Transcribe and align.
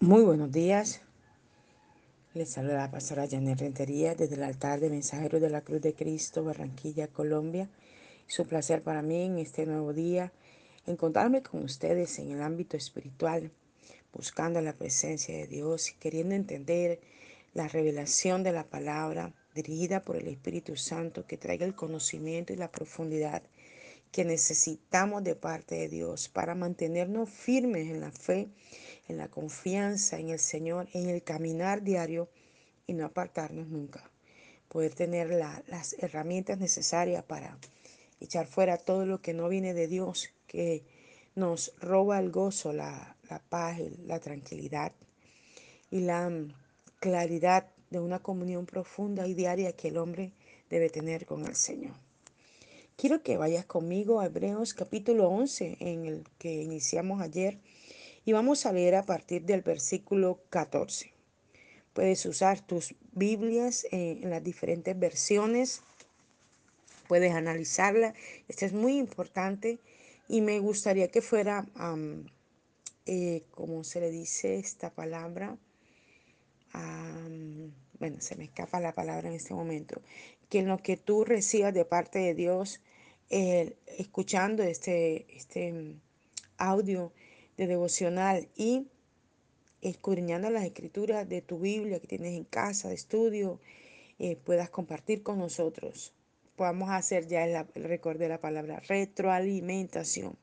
Muy 0.00 0.24
buenos 0.24 0.52
días. 0.52 1.00
Les 2.34 2.50
saluda 2.50 2.74
la 2.74 2.90
pastora 2.90 3.26
Janet 3.26 3.60
Rentería 3.60 4.14
desde 4.14 4.34
el 4.34 4.42
altar 4.42 4.78
de 4.78 4.90
Mensajeros 4.90 5.40
de 5.40 5.48
la 5.48 5.62
Cruz 5.62 5.80
de 5.80 5.94
Cristo, 5.94 6.44
Barranquilla, 6.44 7.08
Colombia. 7.08 7.70
Es 8.28 8.38
un 8.38 8.46
placer 8.46 8.82
para 8.82 9.00
mí 9.00 9.22
en 9.22 9.38
este 9.38 9.64
nuevo 9.64 9.94
día 9.94 10.34
encontrarme 10.86 11.42
con 11.42 11.64
ustedes 11.64 12.18
en 12.18 12.30
el 12.30 12.42
ámbito 12.42 12.76
espiritual, 12.76 13.50
buscando 14.12 14.60
la 14.60 14.74
presencia 14.74 15.34
de 15.34 15.46
Dios 15.46 15.90
y 15.90 15.94
queriendo 15.94 16.34
entender 16.34 17.00
la 17.54 17.66
revelación 17.66 18.42
de 18.42 18.52
la 18.52 18.64
palabra 18.64 19.32
dirigida 19.54 20.04
por 20.04 20.16
el 20.16 20.28
Espíritu 20.28 20.76
Santo 20.76 21.26
que 21.26 21.38
traiga 21.38 21.64
el 21.64 21.74
conocimiento 21.74 22.52
y 22.52 22.56
la 22.56 22.70
profundidad 22.70 23.42
que 24.12 24.24
necesitamos 24.24 25.24
de 25.24 25.34
parte 25.34 25.74
de 25.74 25.88
Dios 25.88 26.28
para 26.28 26.54
mantenernos 26.54 27.28
firmes 27.28 27.90
en 27.90 28.00
la 28.00 28.10
fe, 28.10 28.48
en 29.08 29.18
la 29.18 29.28
confianza 29.28 30.18
en 30.18 30.30
el 30.30 30.38
Señor, 30.38 30.88
en 30.92 31.08
el 31.08 31.22
caminar 31.22 31.82
diario 31.82 32.28
y 32.86 32.92
no 32.92 33.06
apartarnos 33.06 33.68
nunca. 33.68 34.10
Poder 34.68 34.94
tener 34.94 35.30
las 35.30 35.94
herramientas 35.98 36.58
necesarias 36.58 37.22
para 37.24 37.58
echar 38.20 38.46
fuera 38.46 38.78
todo 38.78 39.06
lo 39.06 39.20
que 39.20 39.34
no 39.34 39.48
viene 39.48 39.74
de 39.74 39.88
Dios, 39.88 40.30
que 40.46 40.82
nos 41.34 41.72
roba 41.80 42.18
el 42.18 42.30
gozo, 42.30 42.72
la, 42.72 43.16
la 43.28 43.38
paz, 43.38 43.78
la 44.06 44.20
tranquilidad 44.20 44.92
y 45.90 46.00
la 46.00 46.28
mm, 46.28 46.52
claridad 46.98 47.68
de 47.90 48.00
una 48.00 48.18
comunión 48.18 48.66
profunda 48.66 49.26
y 49.26 49.34
diaria 49.34 49.72
que 49.72 49.88
el 49.88 49.98
hombre 49.98 50.32
debe 50.70 50.90
tener 50.90 51.26
con 51.26 51.46
el 51.46 51.54
Señor. 51.54 51.94
Quiero 52.96 53.22
que 53.22 53.36
vayas 53.36 53.66
conmigo 53.66 54.20
a 54.20 54.26
Hebreos 54.26 54.72
capítulo 54.74 55.28
11, 55.28 55.76
en 55.80 56.06
el 56.06 56.24
que 56.38 56.62
iniciamos 56.62 57.20
ayer, 57.20 57.58
y 58.26 58.32
vamos 58.32 58.66
a 58.66 58.72
leer 58.72 58.96
a 58.96 59.04
partir 59.04 59.44
del 59.44 59.62
versículo 59.62 60.40
14. 60.50 61.14
Puedes 61.92 62.26
usar 62.26 62.60
tus 62.60 62.96
Biblias 63.12 63.84
eh, 63.92 64.18
en 64.20 64.30
las 64.30 64.42
diferentes 64.42 64.98
versiones, 64.98 65.82
puedes 67.06 67.32
analizarla. 67.32 68.14
Esto 68.48 68.66
es 68.66 68.72
muy 68.72 68.98
importante 68.98 69.78
y 70.28 70.40
me 70.40 70.58
gustaría 70.58 71.08
que 71.08 71.22
fuera, 71.22 71.66
eh, 73.06 73.44
como 73.52 73.84
se 73.84 74.00
le 74.00 74.10
dice 74.10 74.58
esta 74.58 74.90
palabra? 74.90 75.56
bueno, 77.98 78.20
se 78.20 78.36
me 78.36 78.44
escapa 78.44 78.78
la 78.80 78.92
palabra 78.92 79.28
en 79.28 79.34
este 79.34 79.54
momento, 79.54 80.02
que 80.50 80.58
en 80.58 80.68
lo 80.68 80.76
que 80.76 80.98
tú 80.98 81.24
recibas 81.24 81.72
de 81.72 81.86
parte 81.86 82.18
de 82.18 82.34
Dios, 82.34 82.82
escuchando 83.30 84.62
este, 84.62 85.26
este 85.34 85.94
audio 86.58 87.14
de 87.56 87.66
devocional 87.66 88.48
y 88.56 88.88
escudriñando 89.80 90.50
las 90.50 90.64
escrituras 90.64 91.28
de 91.28 91.42
tu 91.42 91.58
Biblia 91.58 92.00
que 92.00 92.06
tienes 92.06 92.34
en 92.34 92.44
casa, 92.44 92.88
de 92.88 92.94
estudio, 92.94 93.60
eh, 94.18 94.36
puedas 94.36 94.70
compartir 94.70 95.22
con 95.22 95.38
nosotros. 95.38 96.12
Podamos 96.56 96.90
hacer 96.90 97.26
ya 97.26 97.44
el, 97.44 97.66
el 97.74 98.18
de 98.18 98.28
la 98.28 98.40
palabra 98.40 98.80
retroalimentación. 98.80 100.36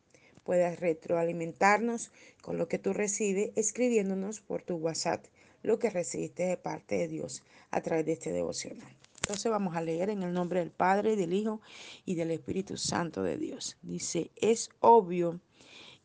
Puedas 0.43 0.79
retroalimentarnos 0.79 2.11
con 2.41 2.57
lo 2.57 2.67
que 2.67 2.79
tú 2.79 2.93
recibes 2.93 3.51
escribiéndonos 3.55 4.41
por 4.41 4.61
tu 4.61 4.75
WhatsApp 4.75 5.25
lo 5.63 5.79
que 5.79 5.89
recibiste 5.89 6.43
de 6.43 6.57
parte 6.57 6.95
de 6.95 7.07
Dios 7.07 7.41
a 7.71 7.81
través 7.81 8.05
de 8.05 8.11
este 8.11 8.31
devocional. 8.31 8.93
Entonces 9.15 9.49
vamos 9.49 9.75
a 9.75 9.81
leer 9.81 10.09
en 10.09 10.21
el 10.21 10.33
nombre 10.33 10.59
del 10.59 10.71
Padre, 10.71 11.15
del 11.15 11.31
Hijo 11.31 11.61
y 12.05 12.15
del 12.15 12.31
Espíritu 12.31 12.75
Santo 12.75 13.23
de 13.23 13.37
Dios. 13.37 13.77
Dice, 13.81 14.31
es 14.35 14.69
obvio 14.81 15.39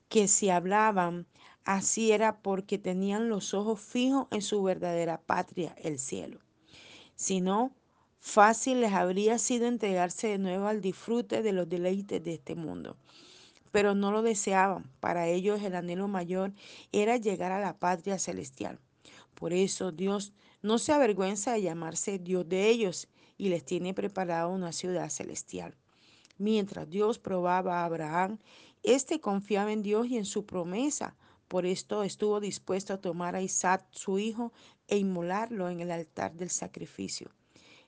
que 0.08 0.28
si 0.28 0.50
hablaban 0.50 1.26
así 1.64 2.12
era 2.12 2.40
porque 2.40 2.78
tenían 2.78 3.28
los 3.28 3.52
ojos 3.52 3.80
fijos 3.80 4.26
en 4.30 4.42
su 4.42 4.62
verdadera 4.62 5.20
patria, 5.20 5.74
el 5.82 5.98
cielo. 5.98 6.40
Si 7.14 7.40
no, 7.40 7.74
fácil 8.20 8.80
les 8.80 8.92
habría 8.92 9.38
sido 9.38 9.66
entregarse 9.66 10.28
de 10.28 10.38
nuevo 10.38 10.66
al 10.66 10.80
disfrute 10.80 11.42
de 11.42 11.52
los 11.52 11.68
deleites 11.68 12.22
de 12.22 12.34
este 12.34 12.54
mundo. 12.54 12.96
Pero 13.70 13.94
no 13.94 14.12
lo 14.12 14.22
deseaban. 14.22 14.90
Para 15.00 15.28
ellos 15.28 15.62
el 15.62 15.74
anhelo 15.74 16.08
mayor 16.08 16.54
era 16.90 17.18
llegar 17.18 17.52
a 17.52 17.60
la 17.60 17.78
patria 17.78 18.18
celestial. 18.18 18.80
Por 19.34 19.52
eso 19.52 19.92
Dios 19.92 20.32
no 20.62 20.78
se 20.78 20.92
avergüenza 20.92 21.52
de 21.52 21.62
llamarse 21.62 22.18
Dios 22.18 22.48
de 22.48 22.68
ellos 22.68 23.08
y 23.36 23.50
les 23.50 23.64
tiene 23.64 23.94
preparado 23.94 24.48
una 24.48 24.72
ciudad 24.72 25.10
celestial. 25.10 25.76
Mientras 26.38 26.88
Dios 26.88 27.18
probaba 27.18 27.80
a 27.80 27.84
Abraham, 27.84 28.38
éste 28.82 29.20
confiaba 29.20 29.72
en 29.72 29.82
Dios 29.82 30.06
y 30.08 30.16
en 30.16 30.24
su 30.24 30.46
promesa. 30.46 31.16
Por 31.48 31.66
esto 31.66 32.02
estuvo 32.02 32.40
dispuesto 32.40 32.92
a 32.92 33.00
tomar 33.00 33.34
a 33.34 33.42
Isaac, 33.42 33.86
su 33.90 34.18
hijo, 34.18 34.52
e 34.86 34.96
inmolarlo 34.96 35.68
en 35.68 35.80
el 35.80 35.90
altar 35.90 36.34
del 36.34 36.50
sacrificio. 36.50 37.30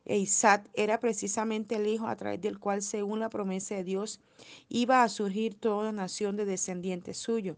E 0.04 0.18
Isaac 0.18 0.68
era 0.74 0.98
precisamente 0.98 1.76
el 1.76 1.86
hijo 1.86 2.06
a 2.06 2.16
través 2.16 2.40
del 2.40 2.58
cual, 2.58 2.82
según 2.82 3.20
la 3.20 3.28
promesa 3.28 3.74
de 3.74 3.84
Dios, 3.84 4.20
iba 4.68 5.02
a 5.02 5.08
surgir 5.08 5.54
toda 5.54 5.92
nación 5.92 6.36
de 6.36 6.46
descendientes 6.46 7.18
suyos. 7.18 7.56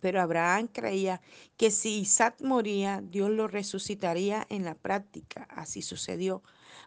Pero 0.00 0.20
Abraham 0.20 0.68
creía 0.68 1.20
que 1.56 1.70
si 1.70 1.98
Isaac 1.98 2.36
moría, 2.40 3.00
Dios 3.00 3.30
lo 3.30 3.48
resucitaría 3.48 4.46
en 4.48 4.64
la 4.64 4.74
práctica. 4.74 5.44
Así 5.50 5.82
sucedió. 5.82 6.42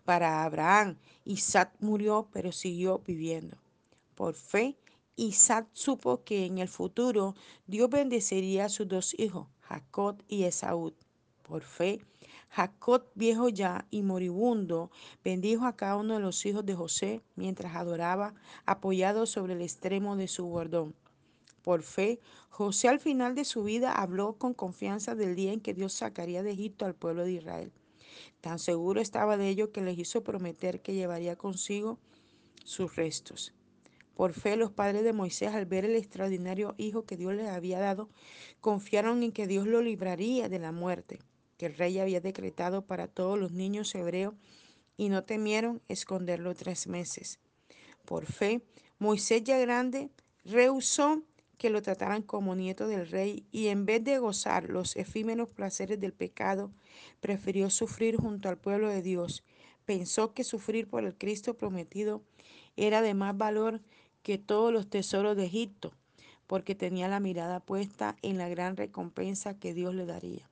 Para 0.05 0.43
Abraham, 0.43 0.97
Isaac 1.25 1.73
murió, 1.79 2.29
pero 2.31 2.51
siguió 2.51 2.99
viviendo. 2.99 3.57
Por 4.15 4.35
fe, 4.35 4.77
Isaac 5.21 5.67
supo 5.73 6.23
que 6.23 6.47
en 6.47 6.57
el 6.57 6.67
futuro 6.67 7.35
Dios 7.67 7.91
bendecería 7.91 8.65
a 8.65 8.69
sus 8.69 8.87
dos 8.87 9.13
hijos, 9.19 9.45
Jacob 9.59 10.23
y 10.27 10.45
Esaú. 10.45 10.95
Por 11.43 11.61
fe, 11.61 12.01
Jacob, 12.49 13.05
viejo 13.13 13.47
ya 13.47 13.85
y 13.91 14.01
moribundo, 14.01 14.89
bendijo 15.23 15.67
a 15.67 15.75
cada 15.75 15.97
uno 15.97 16.15
de 16.15 16.21
los 16.21 16.43
hijos 16.47 16.65
de 16.65 16.73
José 16.73 17.21
mientras 17.35 17.75
adoraba, 17.75 18.33
apoyado 18.65 19.27
sobre 19.27 19.53
el 19.53 19.61
extremo 19.61 20.15
de 20.15 20.27
su 20.27 20.47
bordón. 20.47 20.95
Por 21.61 21.83
fe, 21.83 22.19
José 22.49 22.87
al 22.87 22.99
final 22.99 23.35
de 23.35 23.45
su 23.45 23.63
vida 23.63 23.91
habló 23.91 24.39
con 24.39 24.55
confianza 24.55 25.13
del 25.13 25.35
día 25.35 25.53
en 25.53 25.61
que 25.61 25.75
Dios 25.75 25.93
sacaría 25.93 26.41
de 26.41 26.53
Egipto 26.53 26.85
al 26.85 26.95
pueblo 26.95 27.25
de 27.25 27.33
Israel. 27.33 27.71
Tan 28.41 28.57
seguro 28.57 28.99
estaba 28.99 29.37
de 29.37 29.49
ello 29.49 29.71
que 29.71 29.81
les 29.81 29.99
hizo 29.99 30.23
prometer 30.23 30.81
que 30.81 30.95
llevaría 30.95 31.35
consigo 31.35 31.99
sus 32.63 32.95
restos. 32.95 33.53
Por 34.21 34.33
fe, 34.33 34.55
los 34.55 34.69
padres 34.69 35.03
de 35.03 35.13
Moisés, 35.13 35.51
al 35.51 35.65
ver 35.65 35.83
el 35.83 35.95
extraordinario 35.95 36.75
hijo 36.77 37.07
que 37.07 37.17
Dios 37.17 37.33
les 37.33 37.47
había 37.47 37.79
dado, 37.79 38.07
confiaron 38.59 39.23
en 39.23 39.31
que 39.31 39.47
Dios 39.47 39.65
lo 39.65 39.81
libraría 39.81 40.47
de 40.47 40.59
la 40.59 40.71
muerte, 40.71 41.17
que 41.57 41.65
el 41.65 41.75
rey 41.75 41.97
había 41.97 42.21
decretado 42.21 42.85
para 42.85 43.07
todos 43.07 43.39
los 43.39 43.51
niños 43.51 43.95
hebreos, 43.95 44.35
y 44.95 45.09
no 45.09 45.23
temieron 45.23 45.81
esconderlo 45.87 46.53
tres 46.53 46.85
meses. 46.85 47.39
Por 48.05 48.27
fe, 48.27 48.61
Moisés 48.99 49.43
ya 49.43 49.57
grande 49.57 50.11
rehusó 50.45 51.23
que 51.57 51.71
lo 51.71 51.81
trataran 51.81 52.21
como 52.21 52.53
nieto 52.53 52.85
del 52.87 53.07
rey 53.07 53.47
y 53.51 53.69
en 53.69 53.87
vez 53.87 54.03
de 54.03 54.19
gozar 54.19 54.69
los 54.69 54.97
efímeros 54.97 55.49
placeres 55.49 55.99
del 55.99 56.13
pecado, 56.13 56.71
prefirió 57.21 57.71
sufrir 57.71 58.17
junto 58.17 58.49
al 58.49 58.59
pueblo 58.59 58.87
de 58.87 59.01
Dios. 59.01 59.43
Pensó 59.85 60.35
que 60.35 60.43
sufrir 60.43 60.87
por 60.87 61.05
el 61.05 61.17
Cristo 61.17 61.55
prometido 61.57 62.21
era 62.77 63.01
de 63.01 63.15
más 63.15 63.35
valor 63.35 63.81
que 64.23 64.37
todos 64.37 64.71
los 64.71 64.89
tesoros 64.89 65.35
de 65.35 65.45
Egipto, 65.45 65.93
porque 66.47 66.75
tenía 66.75 67.07
la 67.07 67.19
mirada 67.19 67.59
puesta 67.59 68.15
en 68.21 68.37
la 68.37 68.49
gran 68.49 68.77
recompensa 68.77 69.57
que 69.57 69.73
Dios 69.73 69.95
le 69.95 70.05
daría. 70.05 70.49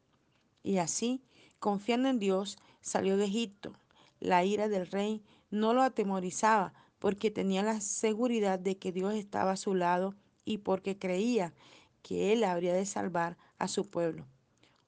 Y 0.64 0.78
así, 0.78 1.22
confiando 1.60 2.10
en 2.10 2.20
Dios, 2.20 2.58
salió 2.82 3.18
de 3.18 3.26
Egipto. 3.26 3.74
La 4.20 4.44
ira 4.44 4.68
del 4.68 4.88
rey 4.88 5.22
no 5.50 5.74
lo 5.74 5.82
atemorizaba, 5.82 6.74
porque 7.00 7.32
tenía 7.32 7.64
la 7.64 7.82
seguridad 7.82 8.60
de 8.60 8.78
que 8.78 8.92
Dios 8.92 9.14
estaba 9.14 9.52
a 9.52 9.58
su 9.58 9.74
lado 9.74 10.16
y 10.46 10.60
porque 10.60 10.98
creía 10.98 11.54
que 12.02 12.34
él 12.34 12.44
habría 12.44 12.74
de 12.74 12.86
salvar 12.86 13.38
a 13.58 13.68
su 13.68 13.90
pueblo. 13.90 14.26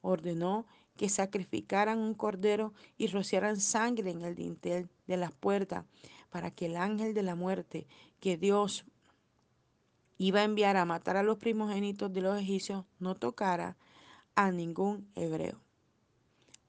Ordenó 0.02 0.66
que 0.96 1.08
sacrificaran 1.08 1.98
un 1.98 2.14
cordero 2.14 2.74
y 2.98 3.06
rociaran 3.06 3.60
sangre 3.60 4.10
en 4.10 4.22
el 4.22 4.34
dintel 4.34 4.88
de 5.06 5.16
las 5.16 5.32
puertas 5.32 5.84
para 6.32 6.50
que 6.50 6.66
el 6.66 6.76
ángel 6.76 7.12
de 7.12 7.22
la 7.22 7.36
muerte 7.36 7.86
que 8.18 8.38
Dios 8.38 8.86
iba 10.16 10.40
a 10.40 10.44
enviar 10.44 10.76
a 10.78 10.86
matar 10.86 11.18
a 11.18 11.22
los 11.22 11.36
primogénitos 11.36 12.12
de 12.12 12.22
los 12.22 12.40
egipcios 12.40 12.86
no 12.98 13.14
tocara 13.14 13.76
a 14.34 14.50
ningún 14.50 15.06
hebreo. 15.14 15.60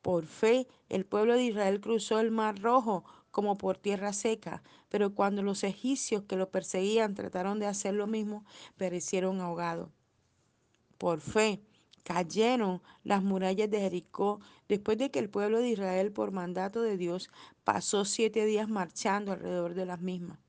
Por 0.01 0.25
fe, 0.25 0.68
el 0.89 1.06
pueblo 1.06 1.36
de 1.36 1.45
Israel 1.45 1.80
cruzó 1.80 2.19
el 2.19 2.30
mar 2.30 2.60
rojo 2.60 3.06
como 3.31 3.57
por 3.57 3.77
tierra 3.77 4.12
seca, 4.12 4.62
pero 4.89 5.15
cuando 5.15 5.42
los 5.42 5.63
egipcios 5.63 6.24
que 6.24 6.36
lo 6.36 6.51
perseguían 6.51 7.15
trataron 7.15 7.57
de 7.57 7.68
hacer 7.68 7.94
lo 7.94 8.06
mismo, 8.06 8.45
perecieron 8.75 9.39
ahogados. 9.39 9.89
Por 10.98 11.21
fe, 11.21 11.62
cayeron 12.03 12.81
las 13.03 13.23
murallas 13.23 13.69
de 13.69 13.79
Jericó 13.79 14.39
después 14.67 14.97
de 14.97 15.11
que 15.11 15.19
el 15.19 15.29
pueblo 15.29 15.59
de 15.59 15.69
Israel, 15.69 16.11
por 16.11 16.31
mandato 16.31 16.81
de 16.81 16.97
Dios, 16.97 17.29
pasó 17.63 18.05
siete 18.05 18.45
días 18.45 18.69
marchando 18.69 19.31
alrededor 19.31 19.73
de 19.73 19.85
las 19.85 20.01
mismas. 20.01 20.39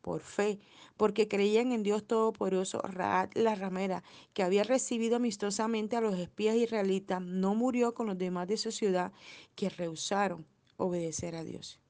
por 0.00 0.20
fe, 0.20 0.58
porque 0.98 1.28
creían 1.28 1.72
en 1.72 1.82
Dios 1.82 2.06
Todopoderoso, 2.06 2.80
Raad 2.82 3.30
la 3.34 3.54
ramera, 3.54 4.02
que 4.34 4.42
había 4.42 4.62
recibido 4.62 5.16
amistosamente 5.16 5.96
a 5.96 6.02
los 6.02 6.18
espías 6.18 6.56
israelitas, 6.56 7.22
no 7.22 7.54
murió 7.54 7.94
con 7.94 8.06
los 8.08 8.18
demás 8.18 8.46
de 8.48 8.58
su 8.58 8.70
ciudad 8.70 9.12
que 9.54 9.70
rehusaron 9.70 10.46
obedecer 10.76 11.34
a 11.36 11.44
Dios. 11.44 11.80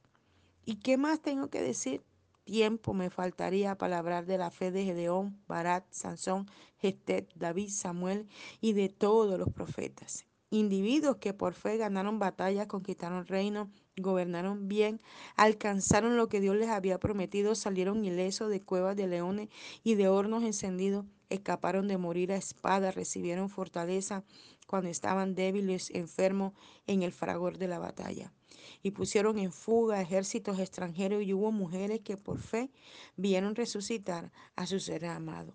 ¿Y 0.64 0.76
qué 0.76 0.96
más 0.96 1.20
tengo 1.22 1.48
que 1.50 1.60
decir? 1.60 2.04
Tiempo 2.44 2.92
me 2.92 3.08
faltaría 3.08 3.76
para 3.76 3.98
hablar 3.98 4.26
de 4.26 4.36
la 4.36 4.50
fe 4.50 4.70
de 4.70 4.84
Gedeón, 4.84 5.42
Barat, 5.48 5.86
Sansón, 5.90 6.46
Gestet, 6.78 7.32
David, 7.34 7.70
Samuel 7.70 8.28
y 8.60 8.74
de 8.74 8.90
todos 8.90 9.38
los 9.38 9.48
profetas. 9.50 10.26
Individuos 10.50 11.16
que 11.16 11.32
por 11.32 11.54
fe 11.54 11.78
ganaron 11.78 12.18
batallas, 12.18 12.66
conquistaron 12.66 13.26
reinos, 13.26 13.68
gobernaron 13.96 14.68
bien, 14.68 15.00
alcanzaron 15.36 16.16
lo 16.18 16.28
que 16.28 16.40
Dios 16.40 16.54
les 16.56 16.68
había 16.68 17.00
prometido, 17.00 17.54
salieron 17.54 18.04
ilesos 18.04 18.50
de 18.50 18.60
cuevas 18.60 18.94
de 18.94 19.06
leones 19.06 19.48
y 19.82 19.94
de 19.94 20.08
hornos 20.08 20.44
encendidos, 20.44 21.06
escaparon 21.30 21.88
de 21.88 21.96
morir 21.96 22.30
a 22.30 22.36
espada, 22.36 22.92
recibieron 22.92 23.48
fortaleza 23.48 24.22
cuando 24.66 24.90
estaban 24.90 25.34
débiles, 25.34 25.90
enfermos 25.90 26.52
en 26.86 27.02
el 27.02 27.12
fragor 27.12 27.58
de 27.58 27.68
la 27.68 27.78
batalla. 27.78 28.32
Y 28.82 28.92
pusieron 28.92 29.38
en 29.38 29.52
fuga 29.52 30.00
ejércitos 30.00 30.58
extranjeros 30.58 31.22
y 31.22 31.32
hubo 31.32 31.52
mujeres 31.52 32.00
que 32.00 32.16
por 32.16 32.38
fe 32.38 32.70
vieron 33.16 33.54
resucitar 33.54 34.32
a 34.56 34.66
su 34.66 34.80
ser 34.80 35.06
amado. 35.06 35.54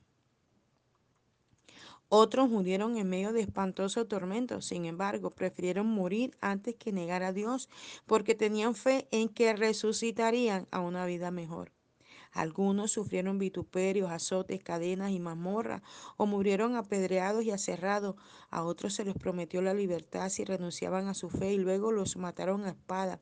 Otros 2.11 2.49
murieron 2.49 2.97
en 2.97 3.07
medio 3.07 3.33
de 3.33 3.41
espantosos 3.41 4.07
tormentos, 4.07 4.65
sin 4.65 4.85
embargo, 4.85 5.29
prefirieron 5.29 5.85
morir 5.85 6.35
antes 6.41 6.75
que 6.75 6.91
negar 6.91 7.21
a 7.21 7.33
Dios, 7.33 7.69
porque 8.07 8.33
tenían 8.33 8.73
fe 8.73 9.07
en 9.11 9.29
que 9.29 9.55
resucitarían 9.55 10.67
a 10.71 10.79
una 10.79 11.05
vida 11.05 11.29
mejor. 11.29 11.71
Algunos 12.31 12.91
sufrieron 12.91 13.39
vituperios, 13.39 14.11
azotes, 14.11 14.63
cadenas 14.63 15.11
y 15.11 15.19
mazmorras, 15.19 15.81
o 16.17 16.25
murieron 16.25 16.75
apedreados 16.75 17.43
y 17.43 17.51
aserrados. 17.51 18.15
A 18.49 18.63
otros 18.63 18.93
se 18.93 19.05
les 19.05 19.15
prometió 19.15 19.61
la 19.61 19.73
libertad 19.73 20.29
si 20.29 20.45
renunciaban 20.45 21.07
a 21.07 21.13
su 21.13 21.29
fe 21.29 21.53
y 21.53 21.57
luego 21.57 21.91
los 21.91 22.17
mataron 22.17 22.65
a 22.65 22.69
espada. 22.69 23.19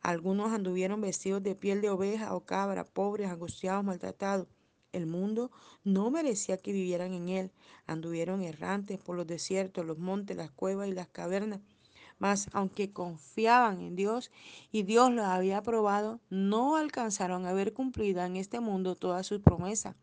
Algunos 0.00 0.52
anduvieron 0.52 1.00
vestidos 1.00 1.42
de 1.42 1.54
piel 1.54 1.80
de 1.80 1.90
oveja 1.90 2.34
o 2.34 2.44
cabra, 2.44 2.84
pobres, 2.84 3.28
angustiados, 3.30 3.84
maltratados. 3.84 4.46
El 4.92 5.06
mundo 5.06 5.50
no 5.84 6.10
merecía 6.10 6.56
que 6.56 6.72
vivieran 6.72 7.12
en 7.12 7.28
él. 7.28 7.52
Anduvieron 7.86 8.42
errantes 8.42 8.98
por 8.98 9.16
los 9.16 9.26
desiertos, 9.26 9.84
los 9.84 9.98
montes, 9.98 10.36
las 10.36 10.50
cuevas 10.50 10.88
y 10.88 10.92
las 10.92 11.08
cavernas. 11.08 11.60
Mas 12.18 12.48
aunque 12.52 12.92
confiaban 12.92 13.80
en 13.80 13.94
Dios 13.94 14.30
y 14.72 14.82
Dios 14.82 15.12
los 15.12 15.24
había 15.24 15.58
aprobado, 15.58 16.20
no 16.30 16.76
alcanzaron 16.76 17.46
a 17.46 17.52
ver 17.52 17.72
cumplida 17.72 18.26
en 18.26 18.36
este 18.36 18.60
mundo 18.60 18.96
todas 18.96 19.26
sus 19.26 19.40
promesas, 19.40 19.94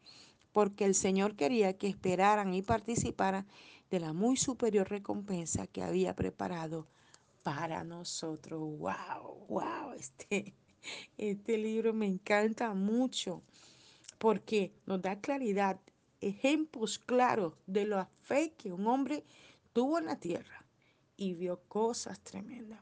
porque 0.54 0.86
el 0.86 0.96
Señor 0.96 1.36
quería 1.36 1.78
que 1.78 1.88
esperaran 1.88 2.54
y 2.54 2.62
participaran 2.62 3.46
de 3.92 4.00
la 4.00 4.14
muy 4.14 4.38
superior 4.38 4.90
recompensa 4.90 5.68
que 5.68 5.84
había 5.84 6.16
preparado 6.16 6.88
para 7.44 7.84
nosotros. 7.84 8.62
¡Wow! 8.62 9.46
¡Wow! 9.50 9.94
Este, 9.98 10.54
este 11.18 11.58
libro 11.58 11.94
me 11.94 12.08
encanta 12.08 12.74
mucho 12.74 13.44
porque 14.18 14.74
nos 14.86 15.02
da 15.02 15.20
claridad, 15.20 15.80
ejemplos 16.22 16.98
claros 16.98 17.54
de 17.68 17.86
la 17.86 18.10
fe 18.22 18.54
que 18.58 18.72
un 18.72 18.88
hombre 18.88 19.26
tuvo 19.74 20.00
en 20.00 20.06
la 20.06 20.16
tierra 20.16 20.65
y 21.18 21.34
vio 21.34 21.62
cosas 21.68 22.20
tremendas. 22.20 22.80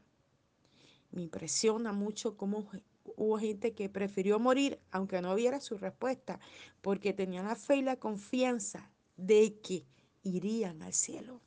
Me 1.12 1.22
impresiona 1.22 1.94
mucho 1.94 2.38
cómo 2.38 2.70
hubo 3.16 3.38
gente 3.38 3.74
que 3.74 3.90
prefirió 3.90 4.40
morir 4.40 4.80
aunque 4.92 5.22
no 5.22 5.36
viera 5.36 5.60
su 5.60 5.78
respuesta, 5.78 6.40
porque 6.82 7.14
tenían 7.14 7.46
la 7.46 7.56
fe 7.56 7.78
y 7.78 7.82
la 7.82 7.98
confianza 7.98 8.92
de 9.18 9.60
que 9.62 9.86
irían 10.24 10.82
al 10.82 10.94
cielo. 10.94 11.42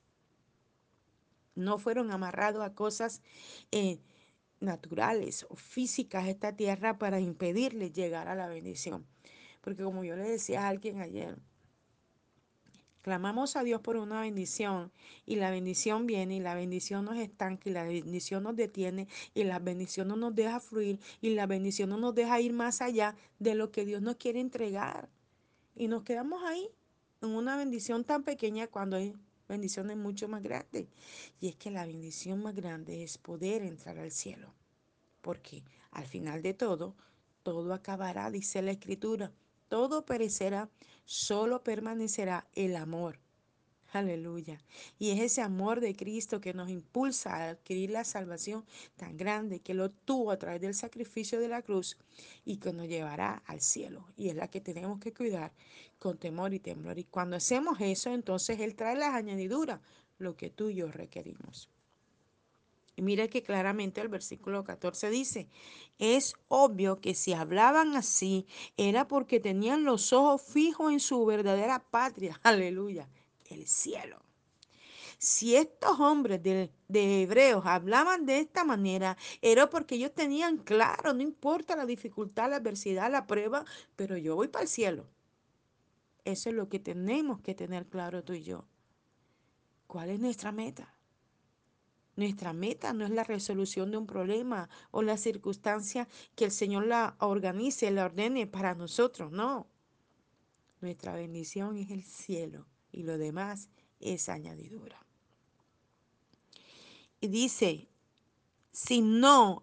No 1.54 1.78
fueron 1.78 2.10
amarrados 2.10 2.62
a 2.62 2.74
cosas 2.74 3.22
eh, 3.72 3.98
naturales 4.60 5.46
o 5.48 5.56
físicas 5.56 6.24
de 6.24 6.30
esta 6.32 6.54
tierra 6.54 6.98
para 6.98 7.18
impedirles 7.20 7.92
llegar 7.92 8.28
a 8.28 8.34
la 8.34 8.46
bendición. 8.46 9.06
Porque 9.62 9.82
como 9.82 10.04
yo 10.04 10.16
le 10.16 10.28
decía 10.28 10.62
a 10.62 10.68
alguien 10.68 11.00
ayer, 11.00 11.38
clamamos 13.06 13.54
a 13.54 13.62
Dios 13.62 13.80
por 13.82 13.94
una 13.98 14.22
bendición 14.22 14.90
y 15.26 15.36
la 15.36 15.52
bendición 15.52 16.08
viene 16.08 16.34
y 16.34 16.40
la 16.40 16.56
bendición 16.56 17.04
nos 17.04 17.16
estanca 17.18 17.70
y 17.70 17.72
la 17.72 17.84
bendición 17.84 18.42
nos 18.42 18.56
detiene 18.56 19.06
y 19.32 19.44
la 19.44 19.60
bendición 19.60 20.08
no 20.08 20.16
nos 20.16 20.34
deja 20.34 20.58
fluir 20.58 20.98
y 21.20 21.30
la 21.30 21.46
bendición 21.46 21.90
no 21.90 21.98
nos 21.98 22.16
deja 22.16 22.40
ir 22.40 22.52
más 22.52 22.82
allá 22.82 23.14
de 23.38 23.54
lo 23.54 23.70
que 23.70 23.84
Dios 23.84 24.02
nos 24.02 24.16
quiere 24.16 24.40
entregar. 24.40 25.08
Y 25.76 25.86
nos 25.86 26.02
quedamos 26.02 26.42
ahí 26.42 26.68
en 27.22 27.28
una 27.28 27.56
bendición 27.56 28.02
tan 28.02 28.24
pequeña 28.24 28.66
cuando 28.66 28.96
hay 28.96 29.14
bendiciones 29.48 29.96
mucho 29.96 30.26
más 30.26 30.42
grandes. 30.42 30.88
Y 31.40 31.46
es 31.46 31.54
que 31.54 31.70
la 31.70 31.86
bendición 31.86 32.42
más 32.42 32.56
grande 32.56 33.04
es 33.04 33.18
poder 33.18 33.62
entrar 33.62 33.98
al 33.98 34.10
cielo. 34.10 34.52
Porque 35.20 35.62
al 35.92 36.08
final 36.08 36.42
de 36.42 36.54
todo, 36.54 36.96
todo 37.44 37.72
acabará, 37.72 38.32
dice 38.32 38.62
la 38.62 38.72
escritura 38.72 39.30
todo 39.68 40.04
perecerá, 40.04 40.68
solo 41.04 41.62
permanecerá 41.62 42.46
el 42.54 42.76
amor. 42.76 43.18
Aleluya. 43.92 44.60
Y 44.98 45.10
es 45.10 45.20
ese 45.20 45.42
amor 45.42 45.80
de 45.80 45.94
Cristo 45.94 46.40
que 46.40 46.52
nos 46.52 46.68
impulsa 46.68 47.34
a 47.34 47.48
adquirir 47.50 47.90
la 47.90 48.04
salvación 48.04 48.64
tan 48.96 49.16
grande 49.16 49.60
que 49.60 49.74
lo 49.74 49.90
tuvo 49.90 50.32
a 50.32 50.38
través 50.38 50.60
del 50.60 50.74
sacrificio 50.74 51.40
de 51.40 51.48
la 51.48 51.62
cruz 51.62 51.96
y 52.44 52.58
que 52.58 52.72
nos 52.72 52.88
llevará 52.88 53.42
al 53.46 53.60
cielo. 53.60 54.06
Y 54.16 54.28
es 54.28 54.34
la 54.34 54.48
que 54.48 54.60
tenemos 54.60 55.00
que 55.00 55.14
cuidar 55.14 55.52
con 55.98 56.18
temor 56.18 56.52
y 56.52 56.60
temblor. 56.60 56.98
Y 56.98 57.04
cuando 57.04 57.36
hacemos 57.36 57.80
eso, 57.80 58.12
entonces 58.12 58.60
Él 58.60 58.74
trae 58.74 58.96
las 58.96 59.14
añadiduras, 59.14 59.80
lo 60.18 60.36
que 60.36 60.50
tú 60.50 60.68
y 60.68 60.76
yo 60.76 60.88
requerimos. 60.88 61.70
Y 62.96 63.02
mira 63.02 63.28
que 63.28 63.42
claramente 63.42 64.00
el 64.00 64.08
versículo 64.08 64.64
14 64.64 65.10
dice, 65.10 65.48
es 65.98 66.34
obvio 66.48 66.98
que 66.98 67.14
si 67.14 67.34
hablaban 67.34 67.94
así 67.94 68.46
era 68.78 69.06
porque 69.06 69.38
tenían 69.38 69.84
los 69.84 70.14
ojos 70.14 70.40
fijos 70.40 70.90
en 70.92 71.00
su 71.00 71.24
verdadera 71.26 71.84
patria, 71.90 72.40
aleluya, 72.42 73.08
el 73.50 73.66
cielo. 73.66 74.22
Si 75.18 75.56
estos 75.56 76.00
hombres 76.00 76.42
de, 76.42 76.70
de, 76.88 77.22
hebreos 77.22 77.64
hablaban 77.66 78.26
de 78.26 78.40
esta 78.40 78.64
manera, 78.64 79.16
era 79.40 79.68
porque 79.68 79.94
ellos 79.96 80.14
tenían 80.14 80.58
claro, 80.58 81.12
no 81.12 81.22
importa 81.22 81.76
la 81.76 81.86
dificultad, 81.86 82.50
la 82.50 82.56
adversidad, 82.56 83.10
la 83.10 83.26
prueba, 83.26 83.64
pero 83.94 84.16
yo 84.16 84.36
voy 84.36 84.48
para 84.48 84.62
el 84.62 84.68
cielo. 84.68 85.06
Eso 86.24 86.50
es 86.50 86.54
lo 86.54 86.68
que 86.68 86.80
tenemos 86.80 87.40
que 87.40 87.54
tener 87.54 87.86
claro 87.86 88.24
tú 88.24 88.32
y 88.32 88.42
yo. 88.42 88.66
¿Cuál 89.86 90.10
es 90.10 90.20
nuestra 90.20 90.52
meta? 90.52 90.95
Nuestra 92.16 92.54
meta 92.54 92.94
no 92.94 93.04
es 93.04 93.10
la 93.10 93.24
resolución 93.24 93.90
de 93.90 93.98
un 93.98 94.06
problema 94.06 94.70
o 94.90 95.02
la 95.02 95.18
circunstancia 95.18 96.08
que 96.34 96.46
el 96.46 96.50
Señor 96.50 96.86
la 96.86 97.14
organice, 97.20 97.90
la 97.90 98.06
ordene 98.06 98.46
para 98.46 98.74
nosotros, 98.74 99.30
no. 99.30 99.66
Nuestra 100.80 101.14
bendición 101.14 101.76
es 101.76 101.90
el 101.90 102.02
cielo 102.02 102.66
y 102.90 103.02
lo 103.02 103.18
demás 103.18 103.68
es 104.00 104.30
añadidura. 104.30 105.04
Y 107.20 107.28
dice, 107.28 107.88
si 108.72 109.02
no, 109.02 109.62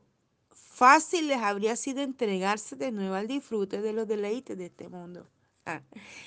fácil 0.49 1.27
les 1.27 1.37
habría 1.37 1.75
sido 1.75 2.01
entregarse 2.01 2.75
de 2.75 2.91
nuevo 2.91 3.15
al 3.15 3.27
disfrute 3.27 3.81
de 3.81 3.93
los 3.93 4.07
deleites 4.07 4.57
de 4.57 4.67
este 4.67 4.89
mundo. 4.89 5.27
Ah, 5.65 5.81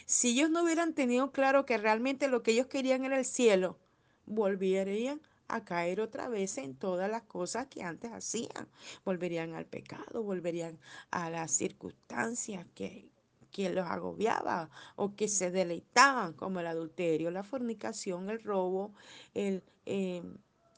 si 0.06 0.30
ellos 0.30 0.50
no 0.50 0.62
hubieran 0.62 0.95
tenido 0.95 1.30
claro 1.30 1.66
que 1.66 1.76
realmente 1.78 2.26
lo 2.26 2.42
que 2.42 2.52
ellos 2.52 2.66
querían 2.66 3.04
era 3.04 3.18
el 3.18 3.25
cielo, 3.25 3.78
volverían 4.25 5.21
a 5.48 5.64
caer 5.64 6.00
otra 6.00 6.28
vez 6.28 6.58
en 6.58 6.74
todas 6.74 7.10
las 7.10 7.22
cosas 7.22 7.66
que 7.68 7.82
antes 7.82 8.12
hacían. 8.12 8.68
Volverían 9.04 9.54
al 9.54 9.66
pecado, 9.66 10.22
volverían 10.22 10.78
a 11.10 11.30
las 11.30 11.52
circunstancias 11.52 12.66
que, 12.74 13.10
que 13.50 13.70
los 13.70 13.86
agobiaba 13.86 14.70
o 14.96 15.14
que 15.14 15.28
se 15.28 15.50
deleitaban, 15.50 16.34
como 16.34 16.60
el 16.60 16.66
adulterio, 16.66 17.30
la 17.30 17.42
fornicación, 17.42 18.28
el 18.30 18.42
robo, 18.42 18.92
el, 19.34 19.62
eh, 19.86 20.22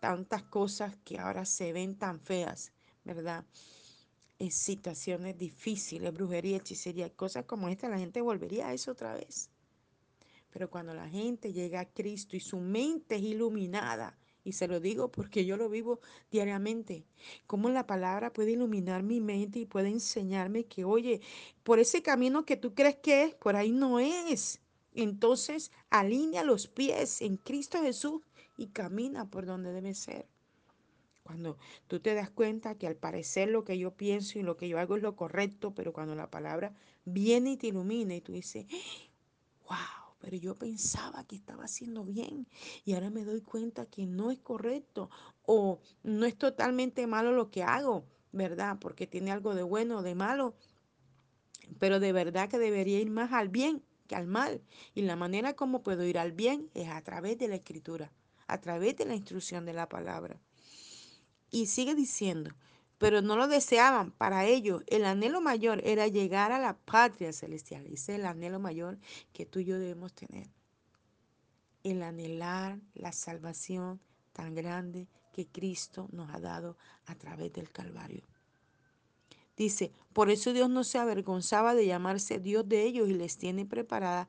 tantas 0.00 0.42
cosas 0.44 0.96
que 1.04 1.18
ahora 1.18 1.44
se 1.44 1.72
ven 1.72 1.96
tan 1.96 2.20
feas, 2.20 2.72
¿verdad? 3.04 3.44
En 4.38 4.52
situaciones 4.52 5.36
difíciles, 5.36 6.12
brujería, 6.12 6.58
hechicería, 6.58 7.10
cosas 7.10 7.44
como 7.46 7.68
esta, 7.68 7.88
la 7.88 7.98
gente 7.98 8.20
volvería 8.20 8.68
a 8.68 8.74
eso 8.74 8.92
otra 8.92 9.14
vez. 9.14 9.50
Pero 10.50 10.70
cuando 10.70 10.94
la 10.94 11.08
gente 11.08 11.52
llega 11.52 11.80
a 11.80 11.92
Cristo 11.92 12.36
y 12.36 12.40
su 12.40 12.58
mente 12.58 13.16
es 13.16 13.22
iluminada, 13.22 14.16
y 14.48 14.52
se 14.52 14.66
lo 14.66 14.80
digo 14.80 15.12
porque 15.12 15.44
yo 15.44 15.56
lo 15.56 15.68
vivo 15.68 16.00
diariamente. 16.30 17.04
Cómo 17.46 17.68
la 17.68 17.86
palabra 17.86 18.32
puede 18.32 18.52
iluminar 18.52 19.02
mi 19.02 19.20
mente 19.20 19.58
y 19.58 19.66
puede 19.66 19.88
enseñarme 19.88 20.64
que, 20.64 20.84
oye, 20.84 21.20
por 21.62 21.78
ese 21.78 22.02
camino 22.02 22.46
que 22.46 22.56
tú 22.56 22.74
crees 22.74 22.96
que 22.96 23.24
es, 23.24 23.34
por 23.34 23.56
ahí 23.56 23.70
no 23.70 24.00
es. 24.00 24.60
Entonces, 24.94 25.70
alinea 25.90 26.44
los 26.44 26.66
pies 26.66 27.20
en 27.20 27.36
Cristo 27.36 27.82
Jesús 27.82 28.22
y 28.56 28.68
camina 28.68 29.30
por 29.30 29.44
donde 29.44 29.72
debe 29.72 29.94
ser. 29.94 30.26
Cuando 31.22 31.58
tú 31.86 32.00
te 32.00 32.14
das 32.14 32.30
cuenta 32.30 32.76
que 32.76 32.86
al 32.86 32.96
parecer 32.96 33.50
lo 33.50 33.64
que 33.64 33.76
yo 33.76 33.92
pienso 33.92 34.38
y 34.38 34.42
lo 34.42 34.56
que 34.56 34.66
yo 34.66 34.78
hago 34.78 34.96
es 34.96 35.02
lo 35.02 35.14
correcto, 35.14 35.74
pero 35.74 35.92
cuando 35.92 36.14
la 36.14 36.30
palabra 36.30 36.74
viene 37.04 37.52
y 37.52 37.56
te 37.58 37.66
ilumina 37.66 38.14
y 38.14 38.22
tú 38.22 38.32
dices, 38.32 38.64
wow, 39.68 40.07
pero 40.18 40.36
yo 40.36 40.56
pensaba 40.56 41.24
que 41.24 41.36
estaba 41.36 41.64
haciendo 41.64 42.04
bien 42.04 42.46
y 42.84 42.94
ahora 42.94 43.10
me 43.10 43.24
doy 43.24 43.40
cuenta 43.40 43.86
que 43.86 44.06
no 44.06 44.30
es 44.30 44.38
correcto 44.38 45.10
o 45.42 45.80
no 46.02 46.26
es 46.26 46.36
totalmente 46.36 47.06
malo 47.06 47.32
lo 47.32 47.50
que 47.50 47.62
hago, 47.62 48.04
¿verdad? 48.32 48.78
Porque 48.80 49.06
tiene 49.06 49.30
algo 49.30 49.54
de 49.54 49.62
bueno 49.62 49.98
o 49.98 50.02
de 50.02 50.14
malo, 50.14 50.54
pero 51.78 52.00
de 52.00 52.12
verdad 52.12 52.48
que 52.48 52.58
debería 52.58 53.00
ir 53.00 53.10
más 53.10 53.32
al 53.32 53.48
bien 53.48 53.82
que 54.08 54.16
al 54.16 54.26
mal. 54.26 54.62
Y 54.94 55.02
la 55.02 55.14
manera 55.14 55.54
como 55.54 55.82
puedo 55.82 56.04
ir 56.04 56.18
al 56.18 56.32
bien 56.32 56.70
es 56.74 56.88
a 56.88 57.02
través 57.02 57.38
de 57.38 57.46
la 57.46 57.54
escritura, 57.56 58.12
a 58.48 58.60
través 58.60 58.96
de 58.96 59.04
la 59.04 59.14
instrucción 59.14 59.64
de 59.64 59.74
la 59.74 59.88
palabra. 59.88 60.40
Y 61.50 61.66
sigue 61.66 61.94
diciendo, 61.94 62.50
pero 62.98 63.22
no 63.22 63.36
lo 63.36 63.48
deseaban. 63.48 64.10
Para 64.10 64.44
ellos, 64.44 64.82
el 64.88 65.04
anhelo 65.04 65.40
mayor 65.40 65.80
era 65.84 66.08
llegar 66.08 66.52
a 66.52 66.58
la 66.58 66.76
patria 66.76 67.32
celestial. 67.32 67.86
Ese 67.86 68.12
es 68.12 68.18
el 68.20 68.26
anhelo 68.26 68.58
mayor 68.58 68.98
que 69.32 69.46
tú 69.46 69.60
y 69.60 69.64
yo 69.64 69.78
debemos 69.78 70.12
tener. 70.12 70.48
El 71.84 72.02
anhelar 72.02 72.78
la 72.94 73.12
salvación 73.12 74.00
tan 74.32 74.54
grande 74.54 75.08
que 75.32 75.46
Cristo 75.46 76.08
nos 76.12 76.34
ha 76.34 76.40
dado 76.40 76.76
a 77.06 77.14
través 77.14 77.52
del 77.52 77.70
Calvario. 77.70 78.24
Dice, 79.56 79.92
por 80.12 80.30
eso 80.30 80.52
Dios 80.52 80.68
no 80.68 80.84
se 80.84 80.98
avergonzaba 80.98 81.74
de 81.74 81.86
llamarse 81.86 82.38
Dios 82.38 82.68
de 82.68 82.82
ellos 82.82 83.08
y 83.08 83.14
les 83.14 83.38
tiene 83.38 83.66
preparada 83.66 84.28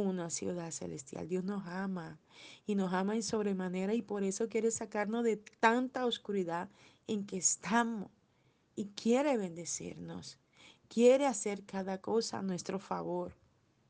una 0.00 0.30
ciudad 0.30 0.70
celestial. 0.70 1.28
Dios 1.28 1.44
nos 1.44 1.66
ama 1.66 2.18
y 2.66 2.74
nos 2.74 2.92
ama 2.92 3.14
en 3.14 3.22
sobremanera 3.22 3.94
y 3.94 4.02
por 4.02 4.22
eso 4.22 4.48
quiere 4.48 4.70
sacarnos 4.70 5.24
de 5.24 5.36
tanta 5.36 6.06
oscuridad 6.06 6.68
en 7.06 7.26
que 7.26 7.38
estamos 7.38 8.10
y 8.76 8.86
quiere 8.86 9.36
bendecirnos. 9.36 10.38
Quiere 10.88 11.26
hacer 11.26 11.64
cada 11.64 12.00
cosa 12.00 12.38
a 12.38 12.42
nuestro 12.42 12.78
favor. 12.78 13.34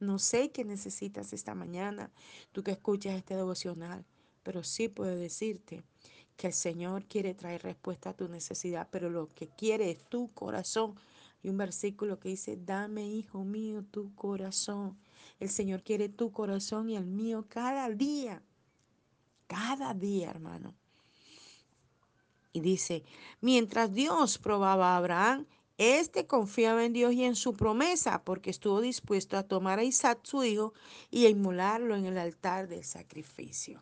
No 0.00 0.18
sé 0.18 0.50
qué 0.50 0.64
necesitas 0.64 1.32
esta 1.32 1.54
mañana, 1.54 2.10
tú 2.52 2.62
que 2.62 2.70
escuchas 2.70 3.16
este 3.16 3.34
devocional, 3.34 4.04
pero 4.42 4.62
sí 4.62 4.88
puedo 4.88 5.14
decirte 5.16 5.82
que 6.36 6.46
el 6.46 6.52
Señor 6.52 7.04
quiere 7.04 7.34
traer 7.34 7.62
respuesta 7.64 8.10
a 8.10 8.16
tu 8.16 8.28
necesidad, 8.28 8.88
pero 8.90 9.10
lo 9.10 9.28
que 9.28 9.48
quiere 9.48 9.90
es 9.90 10.04
tu 10.04 10.32
corazón. 10.32 10.94
Hay 11.42 11.50
un 11.50 11.56
versículo 11.56 12.18
que 12.18 12.30
dice, 12.30 12.56
dame, 12.56 13.06
hijo 13.06 13.44
mío, 13.44 13.84
tu 13.90 14.14
corazón. 14.14 14.98
El 15.38 15.50
Señor 15.50 15.82
quiere 15.82 16.08
tu 16.08 16.32
corazón 16.32 16.90
y 16.90 16.96
el 16.96 17.06
mío 17.06 17.46
cada 17.48 17.88
día. 17.90 18.42
Cada 19.46 19.94
día, 19.94 20.30
hermano. 20.30 20.74
Y 22.52 22.60
dice, 22.60 23.04
mientras 23.40 23.92
Dios 23.92 24.38
probaba 24.38 24.94
a 24.94 24.96
Abraham, 24.96 25.46
este 25.78 26.26
confiaba 26.26 26.84
en 26.84 26.92
Dios 26.92 27.12
y 27.12 27.24
en 27.24 27.36
su 27.36 27.54
promesa, 27.54 28.24
porque 28.24 28.50
estuvo 28.50 28.80
dispuesto 28.80 29.36
a 29.36 29.44
tomar 29.44 29.78
a 29.78 29.84
Isaac 29.84 30.18
su 30.24 30.42
hijo 30.42 30.74
y 31.08 31.26
a 31.26 31.28
inmolarlo 31.28 31.94
en 31.94 32.06
el 32.06 32.18
altar 32.18 32.66
del 32.66 32.82
sacrificio. 32.82 33.80